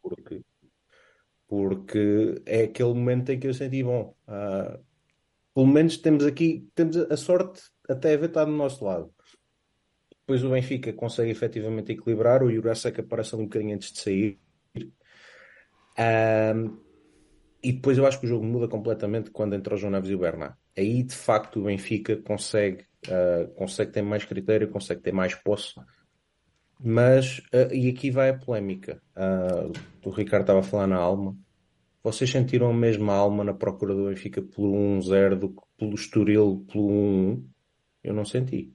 [1.57, 4.79] porque é aquele momento em que eu senti, bom, uh,
[5.55, 9.11] pelo menos temos aqui, temos a sorte até haver estado do nosso lado.
[10.21, 14.39] Depois o Benfica consegue efetivamente equilibrar, o Jurasek aparece um bocadinho antes de sair.
[17.63, 20.15] E depois eu acho que o jogo muda completamente quando entra o João Neves e
[20.15, 20.55] o Bernat.
[20.77, 25.75] Aí de facto o Benfica consegue, uh, consegue ter mais critério, consegue ter mais posse.
[26.79, 29.01] Mas, uh, e aqui vai a polémica.
[29.17, 29.73] Uh,
[30.05, 31.35] o Ricardo estava a falar na alma.
[32.07, 36.65] Vocês sentiram a mesma alma na procura do Benfica pelo 1-0 do que pelo Estoril
[36.71, 37.45] pelo 1-1?
[38.05, 38.73] Eu não senti.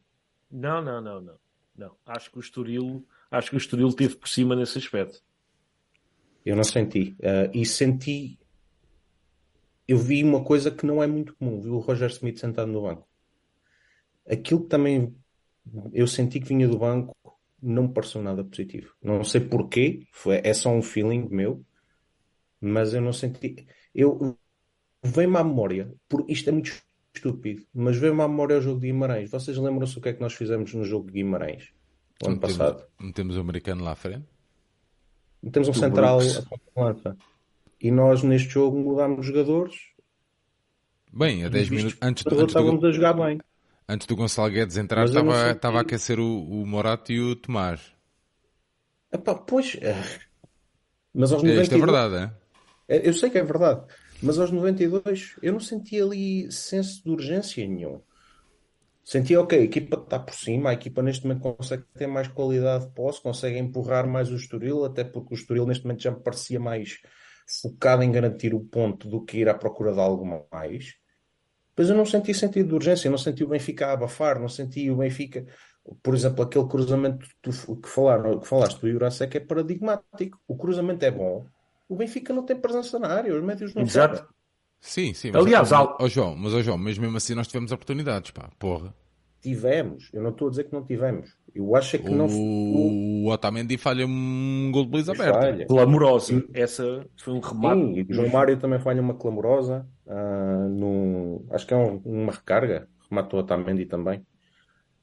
[0.51, 1.36] Não, não, não, não.
[1.77, 1.95] não.
[2.05, 5.23] Acho que o Estoril, acho que o Estoril teve por cima nesse aspecto.
[6.45, 7.15] Eu não senti.
[7.19, 8.38] Uh, e senti.
[9.88, 11.61] Eu vi uma coisa que não é muito comum.
[11.61, 13.07] Vi o Roger Smith sentado no banco.
[14.29, 15.15] Aquilo que também
[15.93, 17.15] eu senti que vinha do banco
[17.63, 18.93] não me pareceu nada positivo.
[19.01, 20.05] Não sei porquê.
[20.11, 21.65] Foi, é só um feeling meu
[22.62, 23.66] mas eu não senti.
[23.93, 24.38] Eu
[25.03, 26.72] veio-me à memória, por isto é muito
[27.14, 29.30] estúpido, mas veio-me à memória o jogo de Guimarães.
[29.30, 31.74] Vocês lembram-se o que é que nós fizemos no jogo de Guimarães
[32.22, 32.84] o ano metemos, passado?
[32.99, 34.28] Metemos o americano lá à frente.
[35.41, 36.20] Metemos um central.
[37.80, 39.76] E nós neste jogo mudámos jogadores.
[41.12, 43.39] Bem, a 10 minutos antes, antes estávamos do, a jogar bem.
[43.89, 47.91] Antes do Gonçalo Guedes entrar, estava, estava a aquecer o, o Morato e o Tomás.
[49.12, 49.78] Epá, pois.
[51.14, 51.64] Mas aos 92...
[51.64, 52.40] Isto é verdade, é?
[52.91, 53.85] É, eu sei que é verdade,
[54.21, 58.01] mas aos 92 eu não senti ali senso de urgência nenhum.
[59.01, 62.87] Senti, ok, a equipa está por cima, a equipa neste momento consegue ter mais qualidade
[62.87, 66.19] de posse, consegue empurrar mais o Estoril, até porque o Estoril neste momento já me
[66.19, 66.99] parecia mais
[67.61, 70.95] focado em garantir o ponto do que ir à procura de algo mais.
[71.77, 74.91] Mas eu não senti sentido de urgência, não senti o Benfica a abafar, não senti
[74.91, 75.45] o Benfica,
[76.03, 80.37] por exemplo, aquele cruzamento que, tu, que, falaram, que falaste do Jurasek é paradigmático.
[80.45, 81.45] O cruzamento é bom,
[81.91, 84.25] o Benfica não tem presença na área, os médios não Exato.
[84.79, 85.29] Sim, sim.
[85.33, 88.95] Mas, Aliás, oh, João, mas oh, João, mas mesmo assim nós tivemos oportunidades, pá, porra.
[89.41, 91.35] Tivemos, eu não estou a dizer que não tivemos.
[91.53, 92.15] Eu acho é que o...
[92.15, 92.27] não.
[92.27, 95.65] O Otamendi falha um gol de baliza aberta.
[95.65, 96.45] Clamorosa.
[96.53, 97.81] Essa foi um remate.
[97.81, 99.85] Sim, o João Mário também falha uma clamorosa.
[100.05, 101.45] Uh, no...
[101.49, 102.87] Acho que é um, uma recarga.
[103.09, 104.19] Rematou o Otamendi também.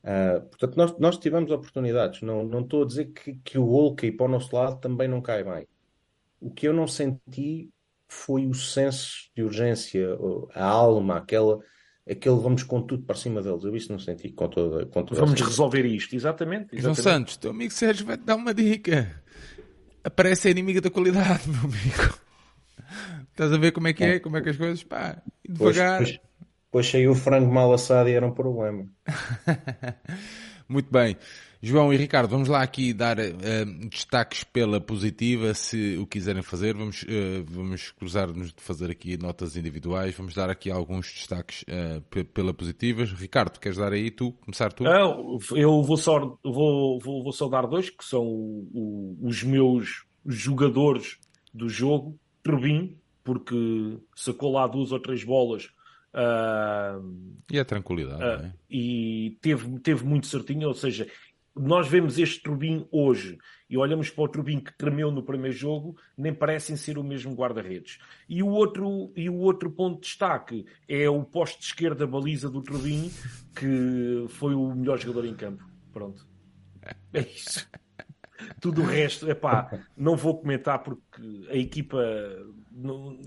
[0.04, 2.22] Uh, portanto, nós, nós tivemos oportunidades.
[2.22, 5.06] Não, não estou a dizer que, que o gol que para o nosso lado também
[5.06, 5.66] não cai bem.
[6.40, 7.70] O que eu não senti
[8.08, 10.08] foi o senso de urgência,
[10.54, 11.58] a alma, aquela,
[12.08, 13.64] aquele vamos com tudo para cima deles.
[13.64, 16.68] Eu isso não senti com toda, com toda Vamos resolver isto, exatamente.
[16.72, 16.82] exatamente.
[16.82, 19.22] João Santos, teu amigo Sérgio vai-te dar uma dica.
[20.02, 22.18] Aparece a inimiga da qualidade, meu amigo.
[23.30, 25.98] Estás a ver como é que é, como é que as coisas, pá, devagar.
[25.98, 26.20] Pois, pois,
[26.70, 28.86] pois saiu o frango mal assado e era um problema.
[30.68, 31.16] Muito bem.
[31.60, 36.72] João e Ricardo, vamos lá aqui dar uh, destaques pela positiva, se o quiserem fazer.
[36.74, 40.14] Vamos, uh, vamos cruzar-nos de fazer aqui notas individuais.
[40.14, 43.04] Vamos dar aqui alguns destaques uh, pela positiva.
[43.04, 44.32] Ricardo, queres dar aí tu?
[44.32, 44.84] Começar tu?
[44.84, 49.42] Não, eu vou só, vou, vou, vou só dar dois, que são o, o, os
[49.42, 51.18] meus jogadores
[51.52, 52.16] do jogo.
[52.40, 55.68] Turbin, porque sacou lá duas ou três bolas
[56.08, 58.52] Uh, e a tranquilidade, uh, é?
[58.70, 61.06] E teve, teve muito certinho, ou seja,
[61.58, 63.38] nós vemos este Turbin hoje
[63.68, 67.34] e olhamos para o Turbin que tremeu no primeiro jogo, nem parecem ser o mesmo
[67.34, 67.98] guarda-redes.
[68.28, 72.48] E o outro e o outro ponto de destaque é o poste de esquerda baliza
[72.48, 73.10] do Turbin,
[73.54, 75.64] que foi o melhor jogador em campo.
[75.92, 76.26] Pronto.
[77.12, 77.68] É isso.
[78.60, 81.02] Tudo o resto, é pá, não vou comentar porque
[81.50, 81.98] a equipa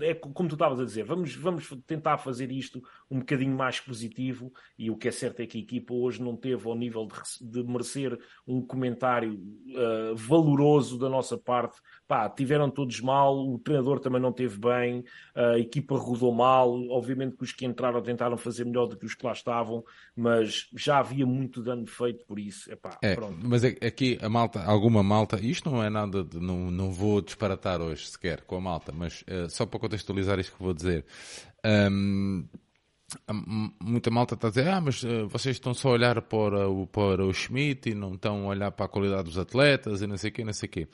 [0.00, 4.52] é como tu estavas a dizer, vamos, vamos tentar fazer isto um bocadinho mais positivo
[4.78, 7.62] e o que é certo é que a equipa hoje não teve ao nível de,
[7.62, 11.80] de merecer um comentário uh, valoroso da nossa parte.
[12.08, 17.36] Pá, tiveram todos mal, o treinador também não teve bem, a equipa rodou mal, obviamente
[17.36, 19.84] que os que entraram tentaram fazer melhor do que os que lá estavam,
[20.16, 22.70] mas já havia muito dano feito por isso.
[22.72, 23.38] Epá, é, pronto.
[23.42, 27.20] Mas é aqui a malta, alguma malta, isto não é nada, de, não, não vou
[27.20, 31.04] disparatar hoje sequer com a malta, mas uh, só para contextualizar isto que vou dizer.
[31.64, 32.44] Um,
[33.80, 36.86] muita malta está a dizer, ah, mas uh, vocês estão só a olhar para o,
[36.86, 40.16] para o Schmidt e não estão a olhar para a qualidade dos atletas e não
[40.16, 40.88] sei o quê, não sei o quê.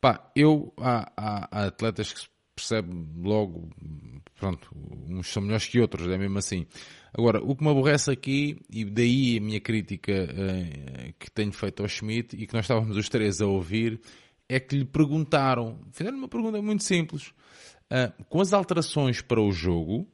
[0.00, 2.90] Pá, eu, há, há, há, atletas que se percebe
[3.22, 3.68] logo,
[4.38, 4.70] pronto,
[5.08, 6.66] uns são melhores que outros, é mesmo assim.
[7.12, 11.82] Agora, o que me aborrece aqui, e daí a minha crítica uh, que tenho feito
[11.82, 14.00] ao Schmidt e que nós estávamos os três a ouvir,
[14.48, 17.28] é que lhe perguntaram, fizeram uma pergunta muito simples,
[17.90, 20.08] uh, com as alterações para o jogo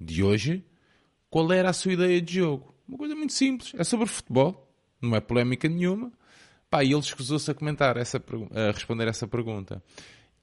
[0.00, 0.64] de hoje,
[1.30, 2.74] qual era a sua ideia de jogo?
[2.86, 6.12] Uma coisa muito simples, é sobre futebol, não é polémica nenhuma.
[6.70, 8.22] Pá, e ele escusou-se a comentar essa,
[8.54, 9.82] a responder essa pergunta.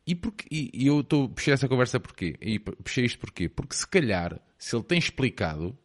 [0.07, 2.35] E, porque, e, eu estou, puxei essa conversa porquê?
[2.41, 3.49] E puxei isto porquê?
[3.49, 5.77] Porque se calhar, se ele tem explicado,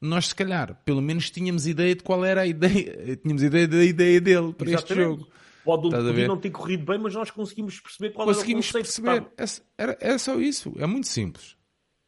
[0.00, 3.84] nós se calhar, pelo menos tínhamos ideia de qual era a ideia, tínhamos ideia da
[3.84, 4.74] ideia dele para Exatamente.
[4.74, 5.28] este jogo.
[5.64, 9.26] Pode, pode não ter corrido bem, mas nós conseguimos perceber qual conseguimos era o perceber.
[9.36, 9.44] É,
[9.78, 10.72] era, era só isso.
[10.78, 11.56] É muito simples.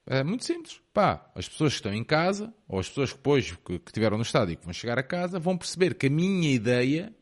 [0.07, 0.81] É muito simples.
[0.93, 4.17] Pá, as pessoas que estão em casa, ou as pessoas que depois que, que estiveram
[4.17, 7.15] no estádio e que vão chegar a casa, vão perceber que a minha ideia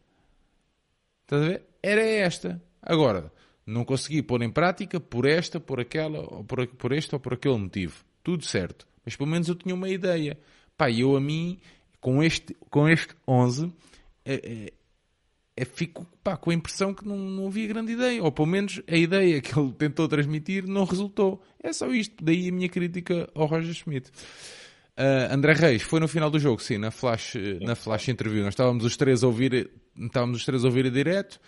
[1.22, 1.66] estás a ver?
[1.82, 2.62] era esta.
[2.80, 3.32] Agora,
[3.66, 7.34] não consegui pôr em prática por esta, por aquela, ou por, por este ou por
[7.34, 8.04] aquele motivo.
[8.22, 8.86] Tudo certo.
[9.04, 10.38] Mas pelo menos eu tinha uma ideia.
[10.76, 11.60] Pá, eu a mim,
[12.00, 13.72] com este, com este 11,
[15.56, 18.22] é, fico pá, com a impressão que não, não havia grande ideia.
[18.22, 21.42] Ou pelo menos a ideia que ele tentou transmitir não resultou.
[21.62, 22.22] É só isto.
[22.22, 24.10] Daí a minha crítica ao Roger Schmidt.
[24.98, 28.42] Uh, André Reis foi no final do jogo, sim, na flash, na flash interview.
[28.44, 31.40] Nós estávamos os três a ouvir, estávamos os três a ouvir a direto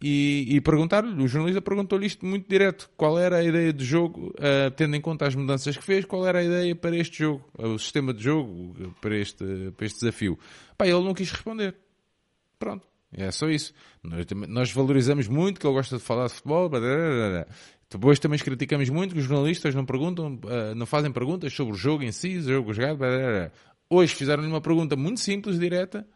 [0.00, 4.28] e, e perguntar-lhe, o jornalista perguntou-lhe isto muito direto, qual era a ideia de jogo,
[4.38, 7.44] uh, tendo em conta as mudanças que fez, qual era a ideia para este jogo,
[7.58, 9.44] o sistema de jogo para este,
[9.76, 10.38] para este desafio.
[10.76, 11.74] Pá, ele não quis responder.
[12.58, 13.72] Pronto, é só isso.
[14.48, 16.70] Nós, valorizamos muito que ele gosta de falar de futebol,
[17.90, 21.76] depois também criticamos muito que os jornalistas não perguntam, uh, não fazem perguntas sobre o
[21.76, 22.98] jogo em si, o jogo jogado,
[23.88, 26.06] Hoje fizeram-lhe uma pergunta muito simples, direta,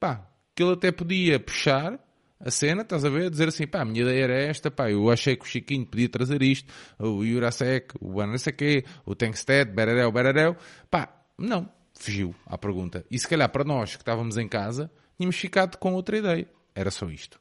[0.00, 2.00] pá, que ele até podia puxar,
[2.44, 3.30] a cena, estás a ver?
[3.30, 6.08] Dizer assim, pá, a minha ideia era esta, pá, eu achei que o Chiquinho podia
[6.08, 8.16] trazer isto, o Jurasek, o
[8.56, 10.56] quê, o Tankstead, Berarel, Berarel,
[10.90, 13.04] pá, não, fugiu à pergunta.
[13.10, 14.90] E se calhar para nós que estávamos em casa,
[15.22, 16.48] tínhamos ficado com outra ideia.
[16.74, 17.40] Era só isto.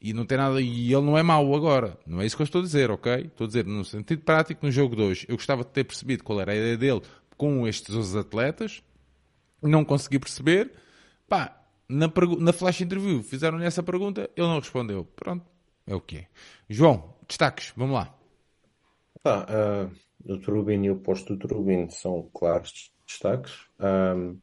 [0.00, 1.98] E não tem nada, e ele não é mau agora.
[2.06, 3.26] Não é isso que eu estou a dizer, ok?
[3.26, 6.24] Estou a dizer, no sentido prático, no jogo de hoje, eu gostava de ter percebido
[6.24, 7.02] qual era a ideia dele
[7.36, 8.82] com estes 11 atletas,
[9.62, 10.72] não consegui perceber,
[11.28, 15.04] pá, na, na flash interview fizeram-lhe essa pergunta, ele não respondeu.
[15.16, 15.44] Pronto,
[15.86, 16.26] é o que é.
[16.68, 18.14] João, destaques, vamos lá.
[19.24, 19.86] Ah,
[20.28, 23.66] uh, o e o posto do Turbine são claros destaques.
[23.80, 24.38] Um,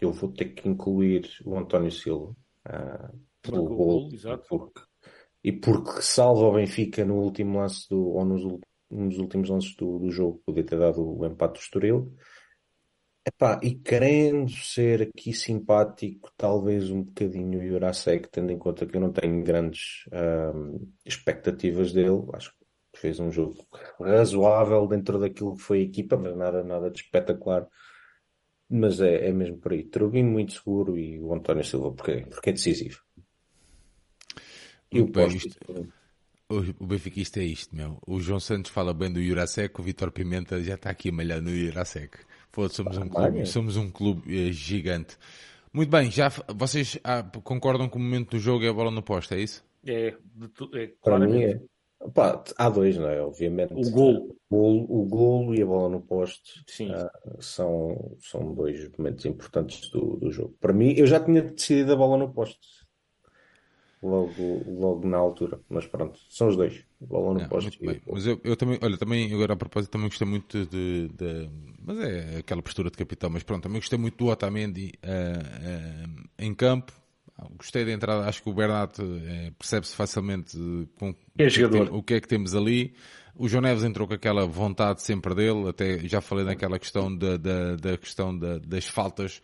[0.00, 2.34] eu vou ter que incluir o António Silva
[2.66, 4.08] uh, pelo gol,
[4.48, 4.80] porque,
[5.42, 8.42] e porque salva o Benfica no último lance do, ou nos,
[8.90, 12.14] nos últimos lances do, do jogo, podia ter dado o empate do Estoril.
[13.26, 18.96] Epá, e querendo ser aqui simpático, talvez um bocadinho o Jurasek, tendo em conta que
[18.96, 20.04] eu não tenho grandes
[21.04, 23.66] expectativas dele, acho que fez um jogo
[24.00, 27.68] razoável dentro daquilo que foi a equipa, mas nada, nada de espetacular.
[28.70, 29.82] Mas é, é mesmo por aí.
[29.82, 33.02] Trubino muito seguro e o António Silva porque, porque é decisivo.
[34.92, 35.58] E o, bem, isto,
[36.48, 37.98] o, Benfiquista é isto, meu.
[38.06, 41.40] O João Santos fala bem do Jurasek, o Vitor Pimenta já está aqui a malhar
[41.40, 42.18] no Jurasek.
[42.70, 45.16] Somos, um clube, somos um clube gigante.
[45.72, 49.02] Muito bem, já vocês ah, concordam que o momento do jogo é a bola no
[49.02, 49.64] posto, é isso?
[49.86, 50.16] É,
[50.74, 51.60] é Para mim é.
[52.00, 53.20] Opa, há dois, não é?
[53.20, 53.74] Obviamente.
[53.74, 54.36] O gol.
[54.48, 60.16] O, o golo e a bola no posto uh, são, são dois momentos importantes do,
[60.16, 60.56] do jogo.
[60.60, 62.58] Para mim, eu já tinha decidido a bola no posto
[64.02, 65.60] logo, logo na altura.
[65.68, 66.82] Mas pronto, são os dois.
[67.00, 67.78] Bola no posto.
[68.10, 71.50] Mas eu, eu, também, olha, também, agora a propósito, também gostei muito de, de,
[71.84, 76.28] Mas é aquela postura de capitão, mas pronto, também gostei muito do Otamendi uh, uh,
[76.38, 76.99] em campo.
[77.56, 80.56] Gostei da entrada, acho que o Bernat uh, percebe-se facilmente
[80.98, 81.94] com é jogador.
[81.94, 82.94] o que é que temos ali.
[83.34, 87.36] O João Neves entrou com aquela vontade sempre dele, até já falei naquela questão da,
[87.36, 89.40] da, da questão da, das faltas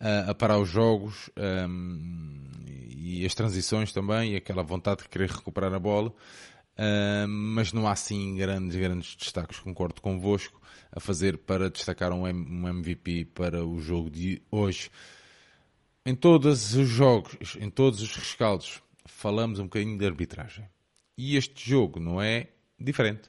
[0.00, 1.30] uh, a parar os jogos
[1.68, 2.40] um,
[2.96, 6.12] e as transições também, e aquela vontade de querer recuperar a bola.
[6.78, 10.60] Uh, mas não há assim grandes, grandes destaques, concordo convosco,
[10.92, 14.90] a fazer para destacar um, um MVP para o jogo de hoje.
[16.08, 20.64] Em todos os jogos, em todos os rescaldos, falamos um bocadinho de arbitragem.
[21.18, 22.46] E este jogo não é
[22.78, 23.28] diferente.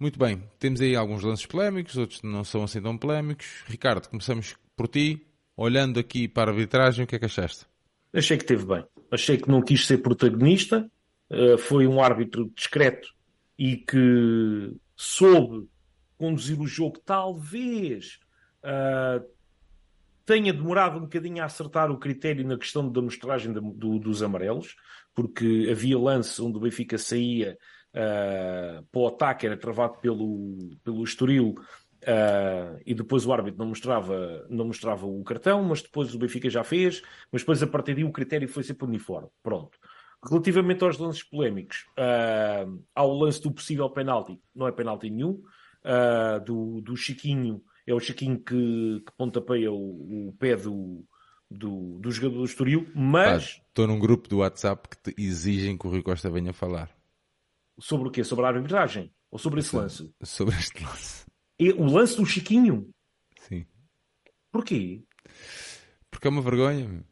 [0.00, 3.46] Muito bem, temos aí alguns lances polémicos, outros não são assim tão polémicos.
[3.68, 5.24] Ricardo, começamos por ti.
[5.56, 7.66] Olhando aqui para a arbitragem, o que é que achaste?
[8.12, 8.84] Achei que teve bem.
[9.08, 10.90] Achei que não quis ser protagonista.
[11.30, 13.14] Uh, foi um árbitro discreto
[13.56, 15.68] e que soube
[16.18, 16.98] conduzir o jogo.
[16.98, 18.18] Talvez
[18.64, 19.24] uh,
[20.24, 24.76] tenha demorado um bocadinho a acertar o critério na questão da mostragem do, dos amarelos,
[25.14, 27.58] porque havia lance onde o Benfica saía
[27.94, 31.54] uh, para o ataque, era travado pelo, pelo Estoril
[32.02, 36.50] Uh, e depois o árbitro não mostrava, não mostrava o cartão, mas depois o Benfica
[36.50, 37.00] já fez,
[37.30, 39.28] mas depois a partir daí o critério foi sempre uniforme.
[39.40, 39.78] Pronto.
[40.28, 45.42] Relativamente aos lances polémicos, uh, ao lance do possível penalti, não é penalti nenhum,
[45.84, 51.04] uh, do, do Chiquinho, é o Chiquinho que, que pontapeia o, o pé do,
[51.50, 53.60] do, do jogador do Estoril, mas...
[53.68, 56.90] Estou num grupo do WhatsApp que te exigem que o Rui Costa venha falar.
[57.78, 58.22] Sobre o quê?
[58.22, 59.12] Sobre a arbitragem?
[59.30, 60.12] Ou sobre esse lance?
[60.22, 61.24] Sobre este lance.
[61.58, 62.90] E o lance do Chiquinho?
[63.38, 63.66] Sim.
[64.50, 65.02] Porquê?
[66.10, 67.04] Porque é uma vergonha.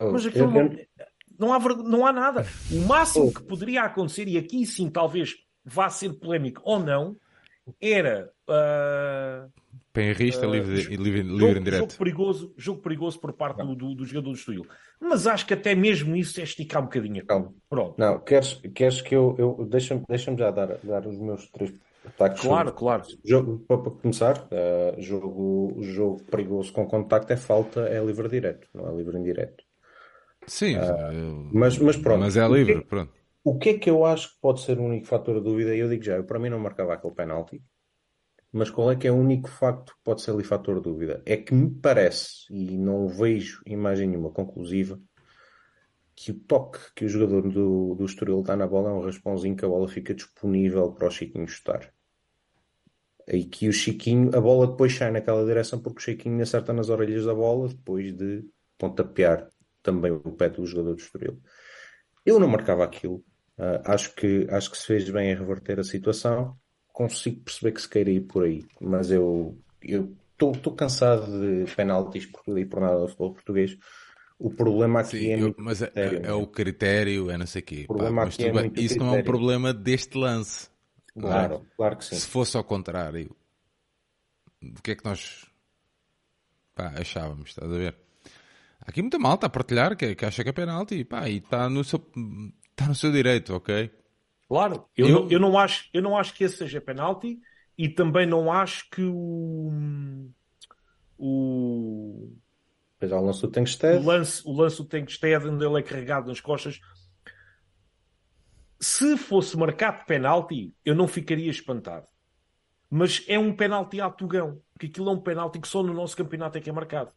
[0.00, 0.70] Oh, Mas aquilo não...
[1.38, 2.46] Não há, não há nada.
[2.70, 7.16] O máximo que poderia acontecer, e aqui sim talvez vá ser polémico ou não,
[7.80, 8.30] era.
[8.46, 9.50] Uh,
[9.92, 11.80] Penrista uh, livre, livre, livre em direto.
[11.80, 14.66] Jogo perigoso, jogo perigoso por parte do, do, do, jogador do Estoril.
[15.00, 17.26] Mas acho que até mesmo isso é esticar um bocadinho.
[17.26, 17.52] Calma.
[17.68, 17.94] Pronto.
[17.98, 19.34] Não, queres, queres que eu.
[19.36, 21.74] eu Deixa-me deixa já dar, dar os meus três
[22.06, 22.40] ataques.
[22.40, 23.02] Claro, claro.
[23.24, 28.88] Jogo, para começar, uh, jogo, jogo perigoso com contacto é falta, é livre direto, não
[28.88, 29.64] é livre indireto.
[30.46, 32.20] Sim, uh, mas, mas pronto.
[32.20, 33.12] Mas é livre, o que, pronto.
[33.42, 35.74] O que é que eu acho que pode ser o único fator de dúvida?
[35.74, 37.62] Eu digo já, eu para mim não marcava aquele penalti.
[38.52, 41.22] Mas qual é que é o único facto que pode ser ali fator de dúvida?
[41.24, 45.00] É que me parece, e não vejo imagem nenhuma conclusiva,
[46.16, 49.56] que o toque que o jogador do, do Estoril dá na bola é um responsinho
[49.56, 51.90] que a bola fica disponível para o Chiquinho chutar.
[53.26, 56.88] E que o Chiquinho, a bola depois sai naquela direção porque o Chiquinho acerta nas
[56.88, 58.44] orelhas da bola depois de
[58.76, 59.48] pontapear
[59.82, 61.40] também o pé do jogador do Estoril.
[62.26, 63.24] Eu não marcava aquilo.
[63.56, 66.58] Uh, acho, que, acho que se fez bem em reverter a situação
[67.00, 72.42] consigo perceber que se queira ir por aí, mas eu estou cansado de penaltis por
[72.42, 73.78] tudo e por nada do futebol português.
[74.38, 75.42] O problema aqui Sim, é.
[75.42, 77.86] Eu, mas é, é, é, o critério, é não sei o quê.
[77.88, 78.98] Pá, mas é isso critério.
[78.98, 80.68] não é um problema deste lance.
[81.18, 82.16] Claro, claro, claro que sim.
[82.16, 83.34] Se fosse ao contrário,
[84.62, 85.46] o que é que nós
[86.74, 87.50] pá, achávamos?
[87.50, 87.96] Estás a ver?
[88.80, 91.38] Há aqui muita malta a partilhar que, que acha que é penalti e, pá, e
[91.38, 92.02] está no, seu,
[92.70, 93.90] está no seu direito, ok?
[94.50, 95.14] Claro, eu, eu...
[95.14, 97.38] Não, eu, não acho, eu não acho que esse seja penalti
[97.78, 99.70] e também não acho que o.
[101.16, 102.32] O.
[102.98, 104.04] Pois há o lance do Tengsted.
[104.04, 106.80] O lance, o lance do Tengsted, onde ele é carregado nas costas.
[108.80, 112.08] Se fosse marcado penalti, eu não ficaria espantado.
[112.90, 116.16] Mas é um penalti a Tugão, porque aquilo é um penalti que só no nosso
[116.16, 117.12] campeonato é que é marcado.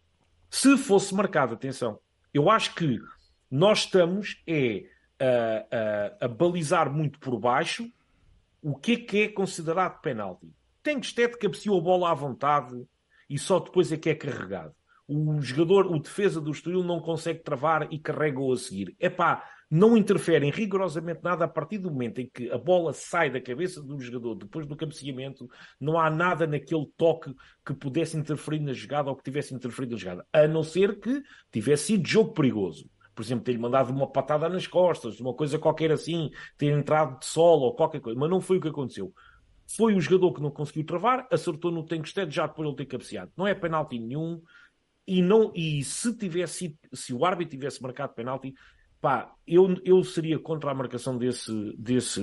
[0.51, 1.99] Se fosse marcado, atenção,
[2.31, 2.99] eu acho que
[3.49, 4.92] nós estamos é
[5.23, 7.89] a, a, a balizar muito por baixo
[8.61, 10.47] o que é que é considerado penalti.
[10.81, 12.85] Tem que estar cabeceou a bola à vontade
[13.29, 14.73] e só depois é que é carregado.
[15.05, 18.95] O jogador, o defesa do Estoril não consegue travar e carrega-o a seguir.
[18.99, 23.29] É pá, não interferem rigorosamente nada a partir do momento em que a bola sai
[23.29, 25.49] da cabeça do jogador depois do cabeceamento,
[25.79, 27.33] não há nada naquele toque
[27.65, 31.21] que pudesse interferir na jogada ou que tivesse interferido na jogada, a não ser que
[31.51, 35.91] tivesse sido jogo perigoso por exemplo, ter-lhe mandado uma patada nas costas, uma coisa qualquer
[35.91, 39.13] assim, ter entrado de solo ou qualquer coisa, mas não foi o que aconteceu.
[39.75, 43.31] Foi o jogador que não conseguiu travar, acertou no Tenkstead já depois ele ter cabeceado.
[43.37, 44.41] Não é penalti nenhum,
[45.07, 48.53] e, não, e se, tivesse, se o árbitro tivesse marcado penalti,
[49.01, 52.21] pá, eu, eu seria contra a marcação desse, desse,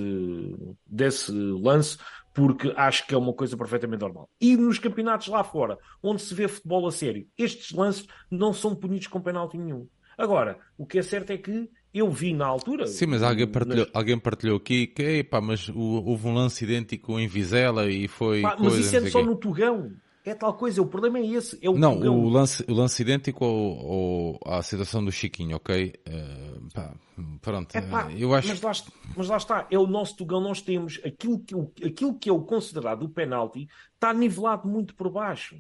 [0.87, 1.99] desse lance,
[2.35, 4.31] porque acho que é uma coisa perfeitamente normal.
[4.41, 8.75] E nos campeonatos lá fora, onde se vê futebol a sério, estes lances não são
[8.75, 9.87] punidos com penalti nenhum.
[10.21, 12.87] Agora, o que é certo é que eu vi na altura.
[12.87, 13.95] Sim, mas alguém partilhou, nas...
[13.95, 18.43] alguém partilhou aqui que pá, mas houve um lance idêntico em Vizela e foi.
[18.43, 19.91] Pá, mas isso é só no Tugão.
[20.23, 21.59] É tal coisa, o problema é esse.
[21.63, 22.19] É o não, tugão.
[22.19, 25.95] o lance, o lance idêntico ao, ao, à situação do Chiquinho, ok?
[26.07, 26.95] Uh, pá,
[27.41, 28.49] pronto, é, pá, eu acho.
[28.49, 28.73] Mas lá,
[29.17, 31.55] mas lá, está, é o nosso Tugão, nós temos aquilo que,
[31.87, 35.57] aquilo que é o considerado o penalti, está nivelado muito por baixo.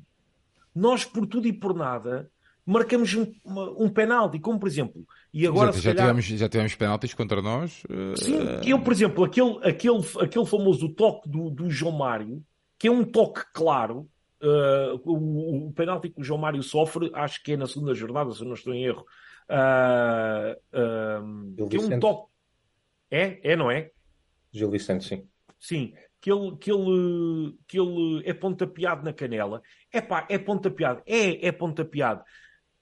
[0.74, 2.30] Nós, por tudo e por nada,
[2.64, 6.06] marcamos um, um penalti, como por exemplo, e agora já, já, calhar...
[6.06, 7.82] tivemos, já tivemos penaltis contra nós.
[7.84, 8.16] Uh...
[8.16, 12.42] Sim, eu, por exemplo, aquele, aquele, aquele famoso toque do, do João Mário,
[12.78, 14.08] que é um toque claro,
[14.42, 18.32] uh, o, o penalti que o João Mário sofre, acho que é na segunda jornada,
[18.32, 19.04] se eu não estou em erro,
[19.50, 20.56] uh,
[21.68, 22.30] que é um toque.
[23.10, 23.52] É?
[23.52, 23.90] É, não é?
[24.52, 25.26] Gil Vicente, sim.
[25.58, 29.62] Sim, que ele, que ele, que ele é pontapeado na canela.
[29.92, 31.02] É pá, é pontapeado.
[31.06, 32.22] É, é pontapeado.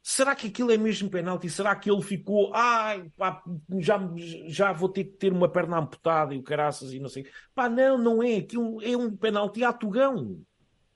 [0.03, 1.51] Será que aquilo é mesmo penalti?
[1.51, 3.43] Será que ele ficou, ai, pá,
[3.79, 4.01] já,
[4.47, 7.27] já vou ter que ter uma perna amputada e o caraças e não sei.
[7.55, 8.37] Pá, não, não é.
[8.37, 10.41] Aquilo é um penalti a tugão.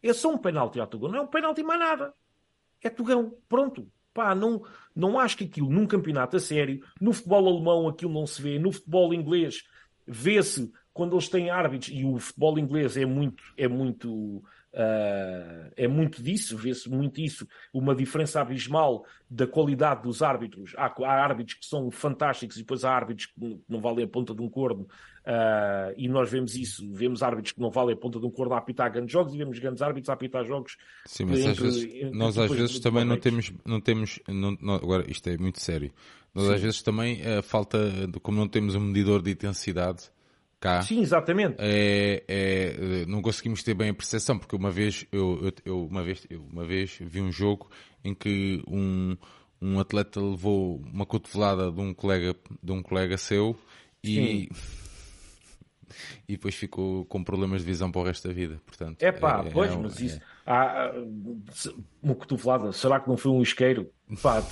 [0.03, 1.11] É só um penalti a tugão.
[1.11, 2.15] Não é um penalti mais nada.
[2.81, 3.37] É tugão.
[3.49, 3.87] Pronto.
[4.15, 4.63] Pá, não,
[4.95, 8.59] não acho que aquilo num campeonato a sério, no futebol alemão aquilo não se vê,
[8.59, 9.63] no futebol inglês
[10.07, 14.43] vê-se quando eles têm árbitros, e o futebol inglês é muito, é muito
[14.75, 20.73] Uh, é muito disso, vê-se muito isso, uma diferença abismal da qualidade dos árbitros.
[20.79, 24.35] Há, há, árbitros que são fantásticos e depois há árbitros que não valem a ponta
[24.35, 24.89] de um corno.
[25.25, 28.55] Uh, e nós vemos isso, vemos árbitros que não valem a ponta de um corno
[28.55, 30.77] a apitar grandes jogos e vemos grandes árbitros a apitar jogos.
[31.07, 34.57] Sim, mas entre, às vezes, entre, nós às vezes também não temos, não temos não,
[34.61, 35.93] não, agora isto é muito sério.
[36.35, 36.55] Nós Sim.
[36.55, 37.79] às vezes também uh, falta,
[38.23, 40.11] como não temos um medidor de intensidade,
[40.63, 40.81] cá.
[40.83, 41.57] Sim, exatamente.
[41.59, 46.03] É, é, não conseguimos ter bem a percepção, porque uma vez eu, eu, eu, uma
[46.03, 47.69] vez, eu uma vez vi um jogo
[48.05, 49.17] em que um,
[49.61, 53.59] um atleta levou uma cotovelada de um colega, de um colega seu
[54.05, 54.49] e,
[56.29, 58.61] e depois ficou com problemas de visão para o resto da vida.
[58.65, 60.21] Portanto, é pá, é, pois, é, mas é, isso.
[60.47, 60.93] Há,
[62.03, 63.91] uma cotovelada, será que não foi um isqueiro?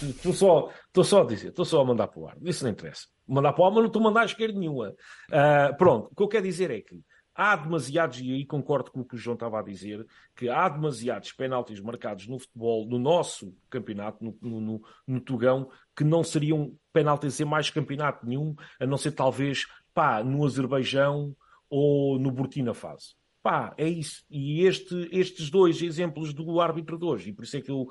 [0.03, 0.70] Estou só,
[1.03, 2.36] só a dizer, estou só a mandar para o ar.
[2.43, 3.07] Isso não interessa.
[3.26, 4.91] Mandar para o ar, mas não estou a mandar a isqueiro nenhuma.
[4.91, 7.01] Uh, pronto, o que eu quero dizer é que
[7.34, 10.68] há demasiados, e aí concordo com o que o João estava a dizer, que há
[10.68, 16.22] demasiados penaltis marcados no futebol, no nosso campeonato, no, no, no, no Tugão, que não
[16.22, 21.34] seriam penaltis em mais campeonato nenhum, a não ser talvez pá, no Azerbaijão
[21.68, 23.20] ou no Burkina Faso.
[23.43, 24.22] Pá, é isso.
[24.30, 27.88] E este, estes dois exemplos do árbitro de hoje, e por isso é que eu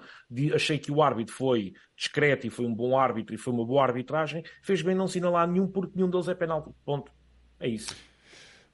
[0.53, 3.83] achei que o árbitro foi discreto e foi um bom árbitro e foi uma boa
[3.83, 6.71] arbitragem, fez bem não assinalar nenhum porque nenhum deles é penalti.
[6.85, 7.11] Ponto.
[7.59, 7.95] É isso.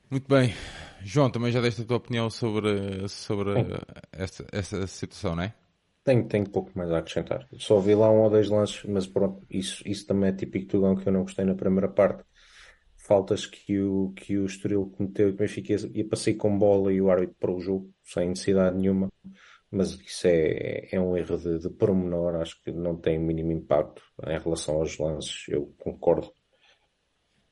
[0.10, 0.54] Muito bem.
[1.02, 3.52] João, também já deste a tua opinião sobre, sobre
[4.12, 5.54] essa, essa situação, não é?
[6.04, 7.48] Tenho, tenho pouco mais a acrescentar.
[7.58, 10.72] Só vi lá um ou dois lances, mas pronto, isso, isso também é típico do
[10.72, 12.24] Tugão que eu não gostei na primeira parte.
[13.08, 16.92] Faltas que o, que o Estoril cometeu e o Benfica ia para sair com bola
[16.92, 19.12] e o árbitro para o jogo, sem necessidade nenhuma.
[19.70, 23.52] Mas isso é, é um erro de, de pormenor, acho que não tem o mínimo
[23.52, 26.32] impacto em relação aos lances, eu concordo.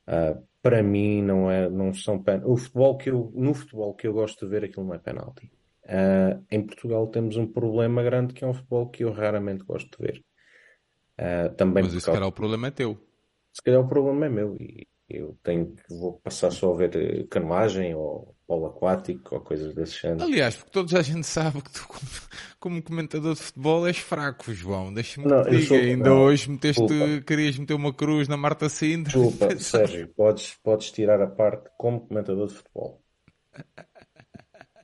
[0.08, 2.42] Uh, para mim não é, não são pen...
[2.46, 5.52] o futebol que eu, no futebol que eu gosto de ver aquilo não é penalti.
[5.84, 9.98] Uh, em Portugal temos um problema grande que é um futebol que eu raramente gosto
[9.98, 10.24] de ver.
[11.20, 12.98] Uh, também Mas se calhar o problema é teu.
[13.52, 16.96] Se calhar o problema é meu e eu tenho que vou passar só a ver
[16.96, 20.24] eh, canoagem ou polo aquático ou coisas desse género.
[20.24, 21.88] Aliás, porque toda a gente sabe que tu,
[22.60, 24.94] como, comentador de futebol, és fraco, João.
[24.94, 25.76] Deixa-me te diga.
[25.76, 27.26] Ainda não, hoje meteste, desculpa.
[27.26, 29.14] querias meter uma cruz na Marta Sintra.
[29.14, 33.02] Desculpa, Sérgio, podes, podes tirar a parte como comentador de futebol.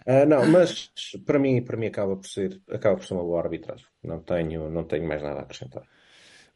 [0.05, 0.91] Uh, não, mas
[1.25, 3.85] para mim, para mim acaba por ser, acaba por ser uma boa arbitragem.
[4.03, 5.83] Não tenho, não tenho mais nada a acrescentar.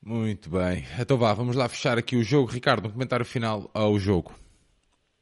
[0.06, 0.84] Muito bem.
[1.00, 2.52] Então vá, vamos lá fechar aqui o jogo.
[2.52, 4.34] Ricardo, um comentário final ao jogo.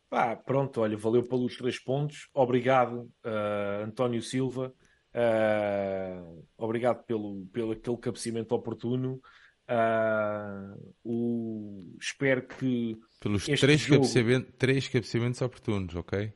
[0.10, 2.28] Ah, pronto, olha, valeu pelos três pontos.
[2.34, 4.74] Obrigado, uh, António Silva.
[5.14, 9.22] Uh, obrigado pelo, pelo aquele cabeceamento oportuno.
[9.70, 12.98] Uh, o, espero que.
[13.22, 14.02] Pelos três, jogo...
[14.02, 16.34] cabeceamentos, três cabeceamentos oportunos, ok?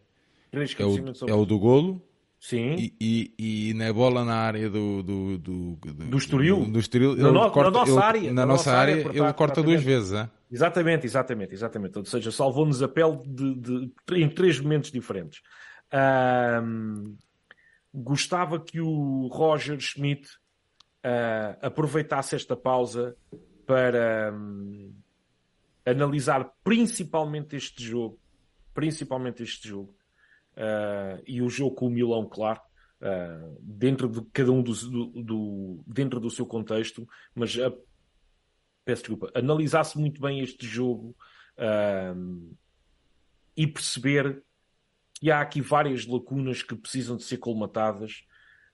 [0.51, 1.31] Três cabeceamentos é o, oportunos.
[1.31, 2.01] É o do golo,
[2.45, 2.75] Sim.
[2.77, 2.93] E,
[3.39, 5.01] e, e, na bola na área do.
[5.01, 6.59] Do, do, do, do Estoril?
[6.59, 8.33] Do, do Estoril na, no, corta, na nossa ele, área.
[8.33, 10.29] Na, nossa, área, área ele corta duas vezes, é?
[10.51, 11.97] Exatamente, exatamente, exatamente.
[11.97, 15.41] Ou seja, salvou-nos a pele de, de, em três momentos diferentes.
[16.61, 17.17] Um,
[17.91, 20.27] gostava que o Roger Schmidt
[21.03, 23.17] uh, aproveitasse esta pausa
[23.65, 24.93] para um,
[25.83, 28.19] analisar principalmente este jogo.
[28.71, 29.94] Principalmente este jogo
[30.57, 32.61] uh, e o jogo com o Milão, claro,
[33.01, 37.77] uh, dentro de cada um do, do, do, dentro do seu contexto, mas uh,
[38.83, 41.15] peço desculpa, analisasse muito bem este jogo
[43.55, 44.43] e perceber
[45.13, 48.25] que há aqui várias lacunas que precisam de ser colmatadas.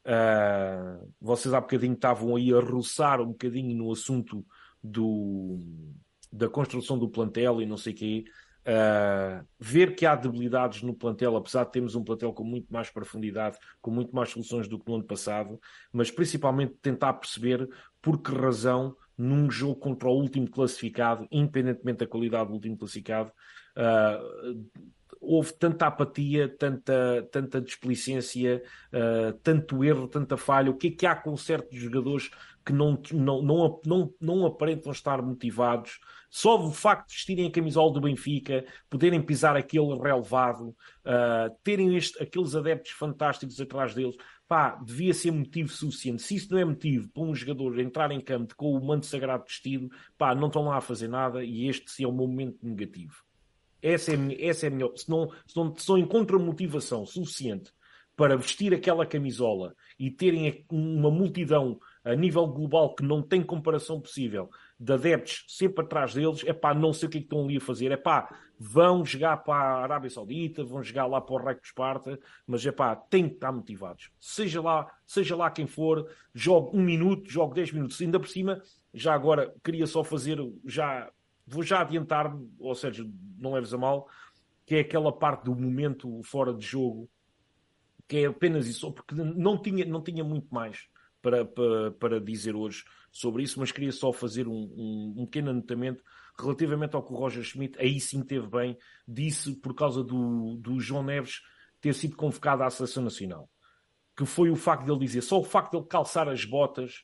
[0.03, 4.45] Uh, vocês há bocadinho estavam aí a roçar um bocadinho no assunto
[4.83, 5.59] do,
[6.31, 8.25] da construção do plantel e não sei o quê.
[8.25, 8.50] Uh,
[9.59, 13.57] ver que há debilidades no plantel, apesar de termos um plantel com muito mais profundidade,
[13.81, 15.59] com muito mais soluções do que no ano passado,
[15.91, 17.67] mas principalmente tentar perceber
[18.01, 23.31] por que razão, num jogo contra o último classificado, independentemente da qualidade do último classificado,
[23.77, 30.71] uh, houve tanta apatia, tanta, tanta displicência, uh, tanto erro, tanta falha.
[30.71, 32.31] O que é que há com certos jogadores
[32.65, 35.99] que não, não, não, não, não aparentam estar motivados?
[36.29, 41.95] Só o facto de vestirem a camisola do Benfica, poderem pisar aquele relevado, uh, terem
[41.95, 44.15] este, aqueles adeptos fantásticos atrás deles,
[44.47, 46.21] pá, devia ser motivo suficiente.
[46.21, 49.45] Se isso não é motivo para um jogador entrar em campo com o manto sagrado
[49.45, 53.23] vestido, pá, não estão lá a fazer nada e este sim é um momento negativo.
[53.81, 54.89] Essa é, essa é a minha.
[54.95, 57.71] Se não, se não, se não motivação suficiente
[58.15, 63.99] para vestir aquela camisola e terem uma multidão a nível global que não tem comparação
[63.99, 64.49] possível
[64.79, 67.57] de adeptos sempre atrás deles, é pá, não sei o que é que estão ali
[67.57, 71.37] a fazer, é pá, vão jogar para a Arábia Saudita, vão jogar lá para o
[71.37, 74.11] Reino Esparta, mas é pá, têm que estar motivados.
[74.19, 78.61] Seja lá, seja lá quem for, jogue um minuto, jogue dez minutos, ainda por cima,
[78.93, 81.09] já agora queria só fazer, já
[81.45, 84.07] vou já adiantar-me, ou seja, não leves a mal,
[84.65, 87.09] que é aquela parte do momento fora de jogo,
[88.07, 90.89] que é apenas isso, porque não tinha, não tinha muito mais
[91.21, 95.51] para, para, para dizer hoje sobre isso, mas queria só fazer um, um, um, pequeno
[95.51, 96.03] anotamento
[96.39, 100.79] relativamente ao que o Roger Schmidt aí sim teve bem, disse por causa do, do
[100.79, 101.41] João Neves
[101.79, 103.49] ter sido convocado à Seleção Nacional.
[104.15, 107.03] Que foi o facto dele dizer, só o facto de ele calçar as botas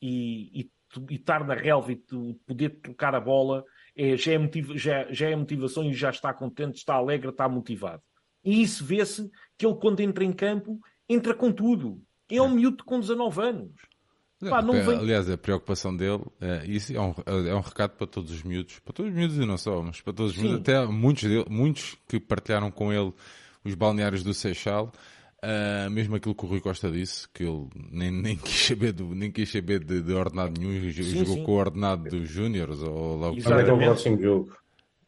[0.00, 0.70] e, e
[1.10, 1.96] e estar na relva e
[2.46, 3.64] poder tocar a bola
[3.94, 4.38] é, já, é
[4.74, 8.02] já, já é motivação e já está contente, está alegre, está motivado.
[8.44, 12.02] E isso vê-se que ele, quando entra em campo, entra com tudo.
[12.30, 13.72] É um miúdo com 19 anos.
[14.48, 14.98] Pá, vem...
[14.98, 18.78] Aliás, a preocupação dele, é, isso é um, é um recado para todos os miúdos,
[18.78, 21.46] para todos os miúdos e não só, mas para todos os miúdos, até muitos, dele,
[21.50, 23.12] muitos que partilharam com ele
[23.64, 24.92] os balneários do Seixal,
[25.40, 29.14] Uh, mesmo aquilo que o Rui Costa disse, que ele nem, nem quis saber, do,
[29.14, 31.44] nem quis saber de, de ordenado nenhum, sim, jogou sim.
[31.44, 34.56] com o ordenado dos Júniores ou lá Quando é que é o próximo jogo?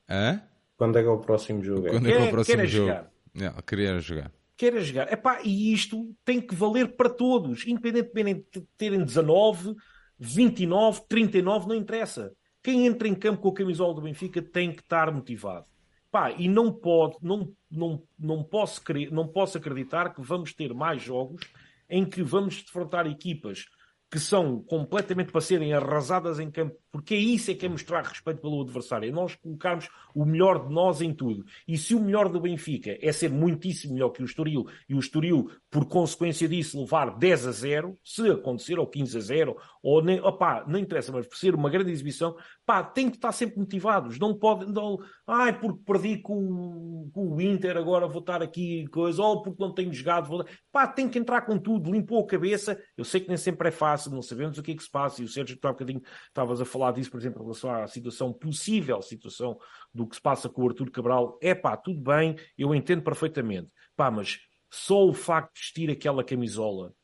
[0.08, 0.42] Hã?
[0.76, 1.88] Quando é que é o próximo jogo?
[1.88, 2.86] Quando é que é o próximo jogo?
[2.86, 3.10] Jogar.
[3.36, 4.32] Yeah, queria jogar.
[4.60, 5.10] Queira jogar.
[5.10, 9.74] Epá, e isto tem que valer para todos, independentemente de terem 19,
[10.18, 12.30] 29, 39, não interessa.
[12.62, 15.64] Quem entra em campo com a camisola do Benfica tem que estar motivado.
[16.10, 20.74] Pá, e não pode, não, não, não, posso crer, não posso acreditar que vamos ter
[20.74, 21.40] mais jogos
[21.88, 23.64] em que vamos defrontar equipas
[24.10, 28.02] que são completamente para serem arrasadas em campo, porque é isso é que é mostrar
[28.02, 31.44] respeito pelo adversário, é nós colocarmos o melhor de nós em tudo.
[31.68, 34.98] E se o melhor do Benfica é ser muitíssimo melhor que o Estoril, e o
[34.98, 40.02] Estoril, por consequência disso, levar 10 a 0, se acontecer, ou 15 a 0, ou
[40.02, 42.36] nem, opá, não interessa, mas por ser uma grande exibição,
[42.70, 44.96] pá, tem que estar sempre motivados, não pode, não,
[45.26, 49.74] ai, porque perdi com, com o Inter, agora vou estar aqui, coisa, ou porque não
[49.74, 50.44] tenho jogado, vou...
[50.70, 53.70] pá, tem que entrar com tudo, limpou a cabeça, eu sei que nem sempre é
[53.72, 55.20] fácil, não sabemos o que é que se passa.
[55.20, 57.88] E o Sérgio, tu há bocadinho estavas a falar disso, por exemplo, em relação à
[57.88, 59.58] situação, possível situação
[59.92, 61.40] do que se passa com o Arthur Cabral.
[61.42, 63.68] É pá, tudo bem, eu entendo perfeitamente.
[63.96, 64.38] Pá, mas
[64.70, 66.94] só o facto de vestir aquela camisola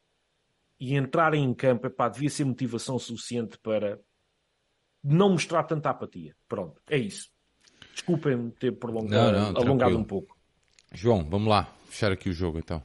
[0.78, 3.98] e entrar em campo, é pá, devia ser motivação suficiente para
[5.06, 6.34] não mostrar tanta apatia.
[6.48, 7.30] Pronto, é isso.
[7.92, 10.36] Desculpem-me ter prolongado, não, não, alongado um pouco.
[10.92, 12.82] João, vamos lá, fechar aqui o jogo então.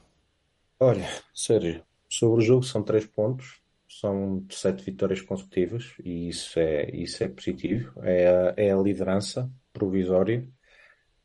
[0.80, 3.62] Olha, Sérgio, sobre o jogo são três pontos
[4.00, 7.92] são sete vitórias consecutivas e isso é, isso é positivo.
[8.02, 10.48] É a, é a liderança provisória,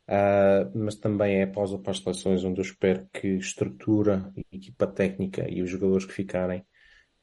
[0.08, 4.86] uh, mas também é a pausa para as seleções, onde eu espero que estrutura, equipa
[4.86, 6.64] técnica e os jogadores que ficarem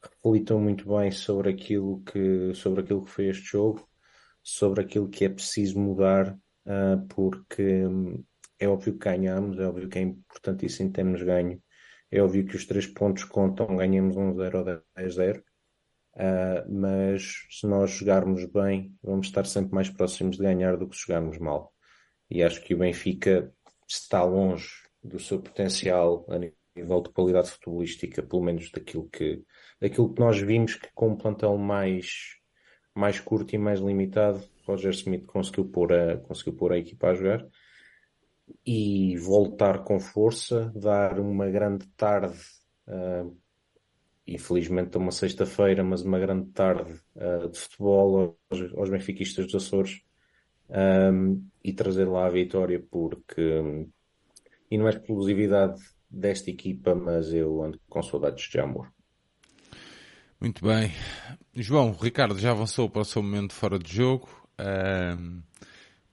[0.10, 3.88] reflitam muito bem sobre aquilo que, sobre aquilo que foi este jogo,
[4.44, 6.34] sobre aquilo que é preciso mudar,
[6.66, 8.24] uh, porque hum,
[8.60, 11.62] é óbvio que ganhamos, é óbvio que é importantíssimo termos ganho
[12.12, 14.66] é óbvio que os três pontos contam, ganhamos um 0 ou
[14.98, 15.44] 10-0, uh,
[16.16, 20.96] ah, mas se nós jogarmos bem, vamos estar sempre mais próximos de ganhar do que
[20.96, 21.74] se jogarmos mal.
[22.30, 23.52] E acho que o Benfica
[23.88, 24.70] está longe
[25.04, 26.40] do seu potencial a
[26.76, 29.44] nível de qualidade futebolística, pelo menos daquilo que,
[29.80, 32.38] daquilo que nós vimos que com um plantel mais,
[32.94, 37.14] mais curto e mais limitado, Roger Smith conseguiu pôr a, conseguiu pôr a equipa a
[37.14, 37.48] jogar
[38.66, 42.38] e voltar com força, dar uma grande tarde,
[42.88, 43.36] uh,
[44.28, 50.02] infelizmente uma sexta-feira, mas uma grande tarde uh, de futebol aos, aos benfiquistas dos Açores
[50.70, 53.88] um, e trazer lá a vitória, porque
[54.70, 55.80] e não é exclusividade
[56.16, 58.92] desta equipa, mas eu ando com saudades de amor.
[60.40, 60.92] Muito bem.
[61.54, 64.30] João, Ricardo já avançou para o seu momento fora de jogo.
[64.60, 65.42] Um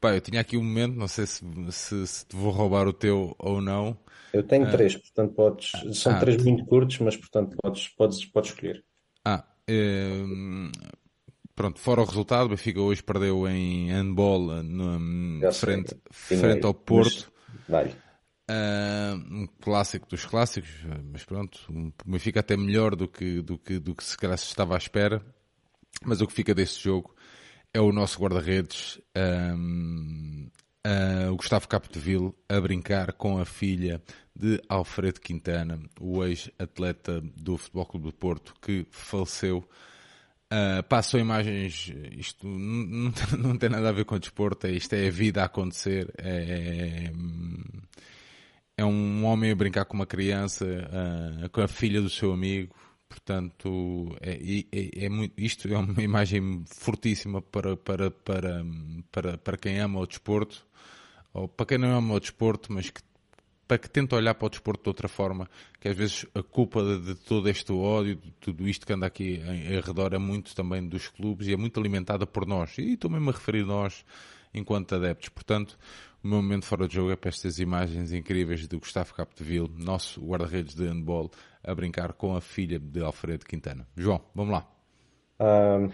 [0.03, 2.93] Pá, eu tinha aqui um momento, não sei se, se, se te vou roubar o
[2.93, 3.97] teu ou não.
[4.33, 4.71] Eu tenho ah.
[4.73, 5.71] três, portanto podes.
[5.93, 8.85] São ah, três muito curtos, mas portanto podes, podes, podes escolher.
[9.25, 10.11] Ah, é,
[11.55, 17.31] pronto, fora o resultado, o Benfica hoje perdeu em handball no, frente, frente ao Porto.
[17.69, 18.12] Mas, Uh,
[19.31, 20.71] um clássico dos clássicos,
[21.11, 24.47] mas pronto, o Benfica até melhor do que, do que, do que se calhar se
[24.47, 25.23] estava à espera.
[26.05, 27.15] Mas o que fica deste jogo
[27.73, 29.01] é o nosso guarda-redes,
[29.57, 30.51] um,
[30.87, 34.03] uh, o Gustavo Capdeville, a brincar com a filha
[34.35, 39.67] de Alfredo Quintana, o ex-atleta do Futebol Clube do Porto, que faleceu.
[40.53, 44.93] Uh, passam imagens, isto não, não, tem nada a ver com o desporto, é, isto
[44.93, 46.13] é a vida a acontecer.
[46.19, 47.13] É, é,
[48.77, 52.75] é um homem a brincar com uma criança, uh, com a filha do seu amigo,
[53.13, 58.65] Portanto, é, é, é muito, isto é uma imagem fortíssima para, para, para,
[59.11, 60.67] para, para quem ama o desporto,
[61.35, 63.03] ou para quem não ama o desporto, mas que,
[63.69, 65.47] para que tenta olhar para o desporto de outra forma,
[65.79, 69.07] que às vezes a culpa de, de todo este ódio, de tudo isto que anda
[69.07, 72.79] aqui em, em redor é muito também dos clubes e é muito alimentada por nós.
[72.79, 74.07] E estou mesmo a referir nós
[74.55, 75.29] enquanto adeptos.
[75.29, 75.79] Portanto,
[76.23, 80.21] o meu momento fora de jogo é para estas imagens incríveis de Gustavo Capdeville, nosso
[80.25, 81.31] guarda-redes de handball,
[81.63, 83.87] a brincar com a filha de Alfredo Quintana.
[83.97, 84.71] João, vamos lá.
[85.41, 85.91] Um,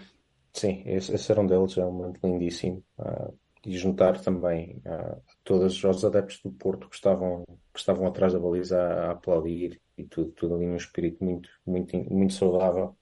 [0.53, 2.83] sim, esse, esse, era um deles, é um momento lindíssimo.
[2.97, 3.33] Uh,
[3.65, 7.43] e juntar também uh, todos os adeptos do Porto que estavam,
[7.73, 11.49] que estavam atrás da baliza a, a aplaudir e tudo, tudo ali num espírito muito,
[11.65, 12.95] muito, muito saudável.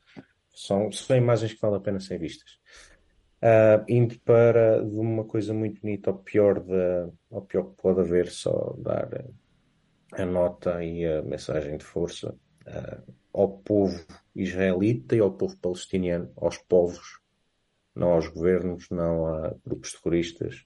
[0.55, 2.57] São, são imagens que vale a pena ser vistas.
[3.39, 7.99] Uh, indo para de uma coisa muito bonita ao pior, de, ao pior que pode
[7.99, 9.09] haver, só dar
[10.13, 14.03] a nota e a mensagem de força uh, ao povo
[14.35, 17.19] israelita e ao povo palestiniano, aos povos,
[17.93, 20.65] não aos governos, não a grupos terroristas,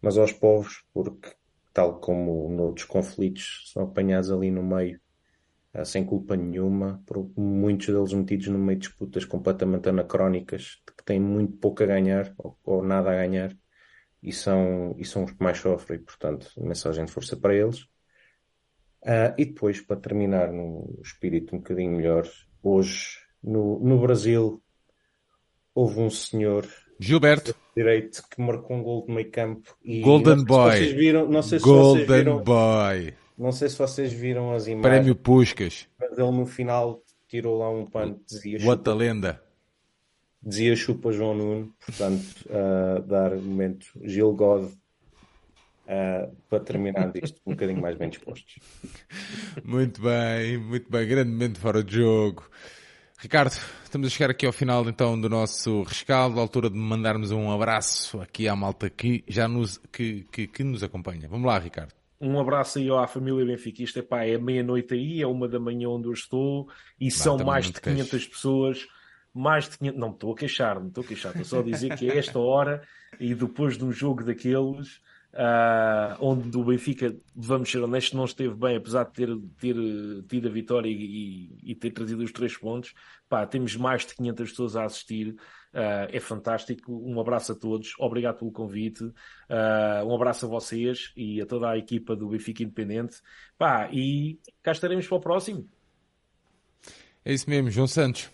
[0.00, 1.34] mas aos povos, porque,
[1.72, 5.00] tal como noutros conflitos, são apanhados ali no meio
[5.82, 11.18] sem culpa nenhuma, por muitos deles metidos no meio de disputas completamente anacrónicas, que têm
[11.18, 13.56] muito pouco a ganhar ou, ou nada a ganhar,
[14.22, 17.82] e são, e são os que mais sofrem, portanto, mensagem de força para eles.
[19.02, 22.26] Uh, e depois, para terminar num espírito um bocadinho melhor,
[22.62, 24.62] hoje no, no Brasil
[25.74, 26.66] houve um senhor
[26.98, 30.76] Gilberto direito que marcou um gol de meio campo e Golden não Boy.
[30.78, 34.82] Se viram, não sei se Golden Boy não sei se vocês viram as imagens.
[34.82, 38.94] Prémio Puscas Mas ele no final tirou lá um pano que dizia What chupa, a
[38.94, 39.44] lenda
[40.44, 47.40] dizia chupa João Nuno, portanto, uh, dar o momento Gil God uh, para terminar isto
[47.46, 48.58] um bocadinho mais bem dispostos.
[49.64, 52.48] Muito bem, muito bem, grande momento fora de jogo.
[53.18, 53.52] Ricardo,
[53.84, 57.50] estamos a chegar aqui ao final então do nosso rescaldo, à altura de mandarmos um
[57.50, 61.28] abraço aqui à malta que já nos, que, que, que nos acompanha.
[61.28, 61.94] Vamos lá, Ricardo.
[62.24, 63.98] Um abraço aí à família benfiquista.
[64.00, 66.68] Epá, é meia-noite aí, é uma da manhã onde eu estou
[67.00, 68.08] e são mais de te queixes.
[68.10, 68.86] 500 pessoas.
[69.32, 69.98] Mais de 500...
[70.00, 71.30] Não estou a queixar, não estou a queixar.
[71.32, 72.82] Estou só a dizer que é esta hora
[73.20, 75.00] e depois de um jogo daqueles
[75.36, 79.28] ah, onde o Benfica, vamos ser honestos, não esteve bem, apesar de ter,
[79.58, 79.74] ter
[80.28, 82.94] tido a vitória e, e- e ter trazido os três pontos.
[83.28, 85.34] Pá, temos mais de 500 pessoas a assistir.
[85.74, 86.92] Ah, é fantástico.
[86.92, 87.94] Um abraço a todos.
[87.98, 89.12] Obrigado pelo convite.
[89.48, 93.16] Ah, um abraço a vocês e a toda a equipa do Benfica Independente.
[93.58, 95.68] Pá, e cá estaremos para o próximo.
[97.24, 98.30] É isso mesmo, João Santos.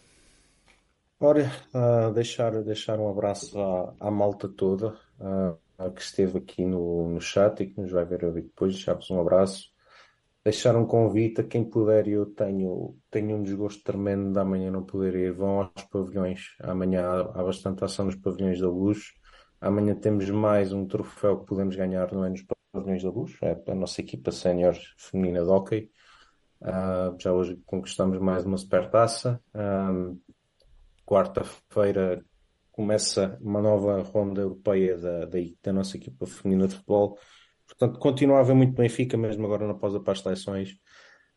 [1.19, 4.99] Ora, ah, deixar, deixar um abraço à, à malta toda
[5.95, 8.75] que esteve aqui no, no chat e que nos vai ver depois.
[8.75, 9.71] Deixar-vos um abraço.
[10.43, 12.09] Deixar um convite a quem puder.
[12.09, 15.33] Eu tenho, tenho um desgosto tremendo de amanhã não poder ir.
[15.33, 16.55] Vão aos pavilhões.
[16.61, 19.13] Amanhã há, há bastante ação nos pavilhões da luz.
[19.61, 22.43] Amanhã temos mais um troféu que podemos ganhar, não é nos
[22.73, 23.37] pavilhões da luz.
[23.43, 25.91] É a nossa equipa sénior feminina de hóquei.
[26.63, 29.39] Ah, já hoje conquistamos mais uma supertaça.
[29.53, 29.93] Ah,
[31.05, 32.25] quarta-feira
[32.73, 37.19] começa uma nova ronda europeia da, da, da nossa equipa feminina de futebol.
[37.81, 40.77] Portanto, continua a haver muito Benfica, mesmo agora na pausa para as seleções.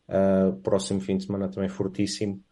[0.06, 2.44] Uh, próximo fim de semana também fortíssimo.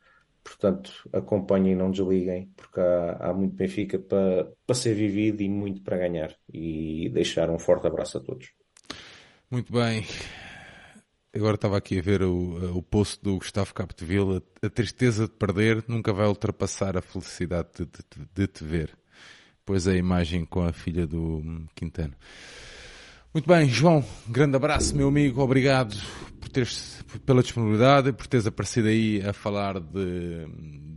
[0.43, 5.49] Portanto, acompanhem e não desliguem, porque há, há muito Benfica para, para ser vivido e
[5.49, 6.35] muito para ganhar.
[6.51, 8.49] E deixar um forte abraço a todos.
[9.51, 10.07] Muito bem.
[11.35, 14.43] Agora estava aqui a ver o, o post do Gustavo Capdeville.
[14.63, 18.97] A, tristeza de perder nunca vai ultrapassar a felicidade de, de- de te ver.
[19.67, 22.15] Pois a imagem com a filha do hum, Quintano.
[23.35, 25.41] Muito bem, João, um grande abraço, meu amigo.
[25.41, 25.97] Obrigado
[26.39, 30.47] por teres, pela disponibilidade, por teres aparecido aí a falar de,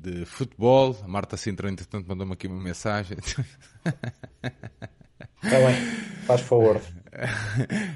[0.02, 0.98] de futebol.
[1.02, 3.18] A Marta Sintra, entretanto, mandou-me aqui uma mensagem.
[5.42, 5.76] Está bem,
[6.26, 6.82] faz favor.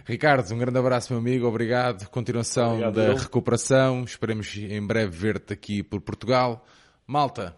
[0.06, 1.46] Ricardo, um grande abraço, meu amigo.
[1.46, 2.08] Obrigado.
[2.10, 3.16] Continuação Obrigado, da eu.
[3.18, 4.06] recuperação.
[4.06, 6.66] Esperemos em breve ver-te aqui por Portugal.
[7.06, 7.58] Malta,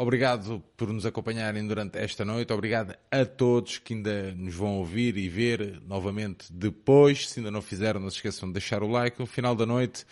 [0.00, 2.50] obrigado por nos acompanharem durante esta noite.
[2.54, 7.28] Obrigado a todos que ainda nos vão ouvir e ver novamente depois.
[7.28, 9.20] Se ainda não fizeram, não se esqueçam de deixar o like.
[9.20, 10.06] No final da noite,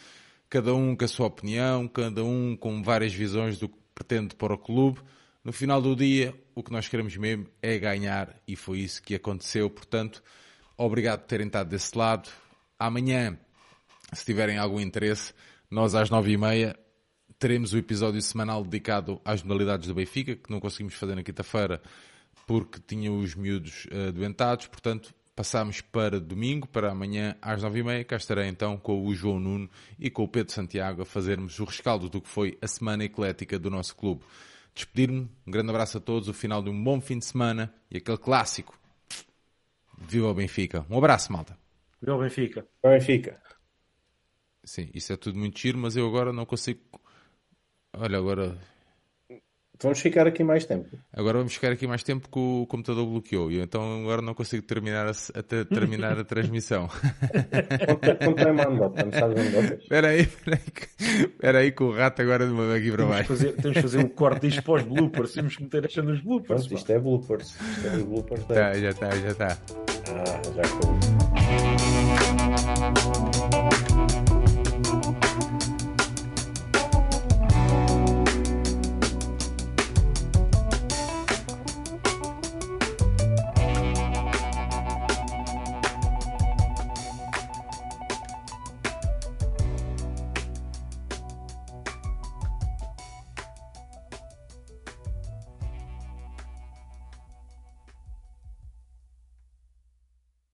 [0.51, 4.53] cada um com a sua opinião, cada um com várias visões do que pretende para
[4.53, 5.01] o clube.
[5.43, 9.15] No final do dia, o que nós queremos mesmo é ganhar e foi isso que
[9.15, 9.71] aconteceu.
[9.71, 10.23] Portanto,
[10.77, 12.29] obrigado por terem estado desse lado.
[12.79, 13.39] Amanhã,
[14.13, 15.33] se tiverem algum interesse,
[15.71, 16.79] nós às nove e meia
[17.39, 21.81] teremos o episódio semanal dedicado às modalidades do Benfica, que não conseguimos fazer na quinta-feira
[22.47, 24.67] porque tinham os miúdos uh, doentados.
[24.67, 28.05] Portanto, passámos para domingo, para amanhã às nove e meia.
[28.05, 31.65] Cá estarei então com o João Nuno e com o Pedro Santiago a fazermos o
[31.65, 34.25] rescaldo do que foi a semana eclética do nosso clube.
[34.75, 37.99] Despedir-me, um grande abraço a todos, o final de um bom fim de semana e
[37.99, 38.79] aquele clássico.
[39.97, 40.85] Viva o Benfica.
[40.91, 41.57] Um abraço, malta.
[42.01, 42.67] Viu o Benfica?
[42.83, 43.41] Benfica.
[44.65, 46.81] Sim, isso é tudo muito giro, mas eu agora não consigo.
[48.01, 48.57] Olha, agora.
[49.81, 50.89] Vamos ficar aqui mais tempo.
[51.13, 53.49] Agora vamos ficar aqui mais tempo que o computador bloqueou.
[53.53, 56.89] E então agora não consigo terminar a, até terminar a transmissão.
[58.25, 59.81] Contra a anedota, não sabes anedotas?
[59.83, 60.89] Espera aí, espera aí, que-
[61.27, 63.29] espera aí que o rato agora me mandou aqui para baixo.
[63.29, 65.33] fazer, temos que fazer o corte disto para os bloopers.
[65.35, 66.63] Temos que meter esta nos bloopers.
[66.67, 67.49] Pronto, isto é bloopers.
[67.61, 68.45] Isto é os bloopers.
[68.47, 69.59] Tá, já está, já está.
[70.09, 70.89] Ah, já foi.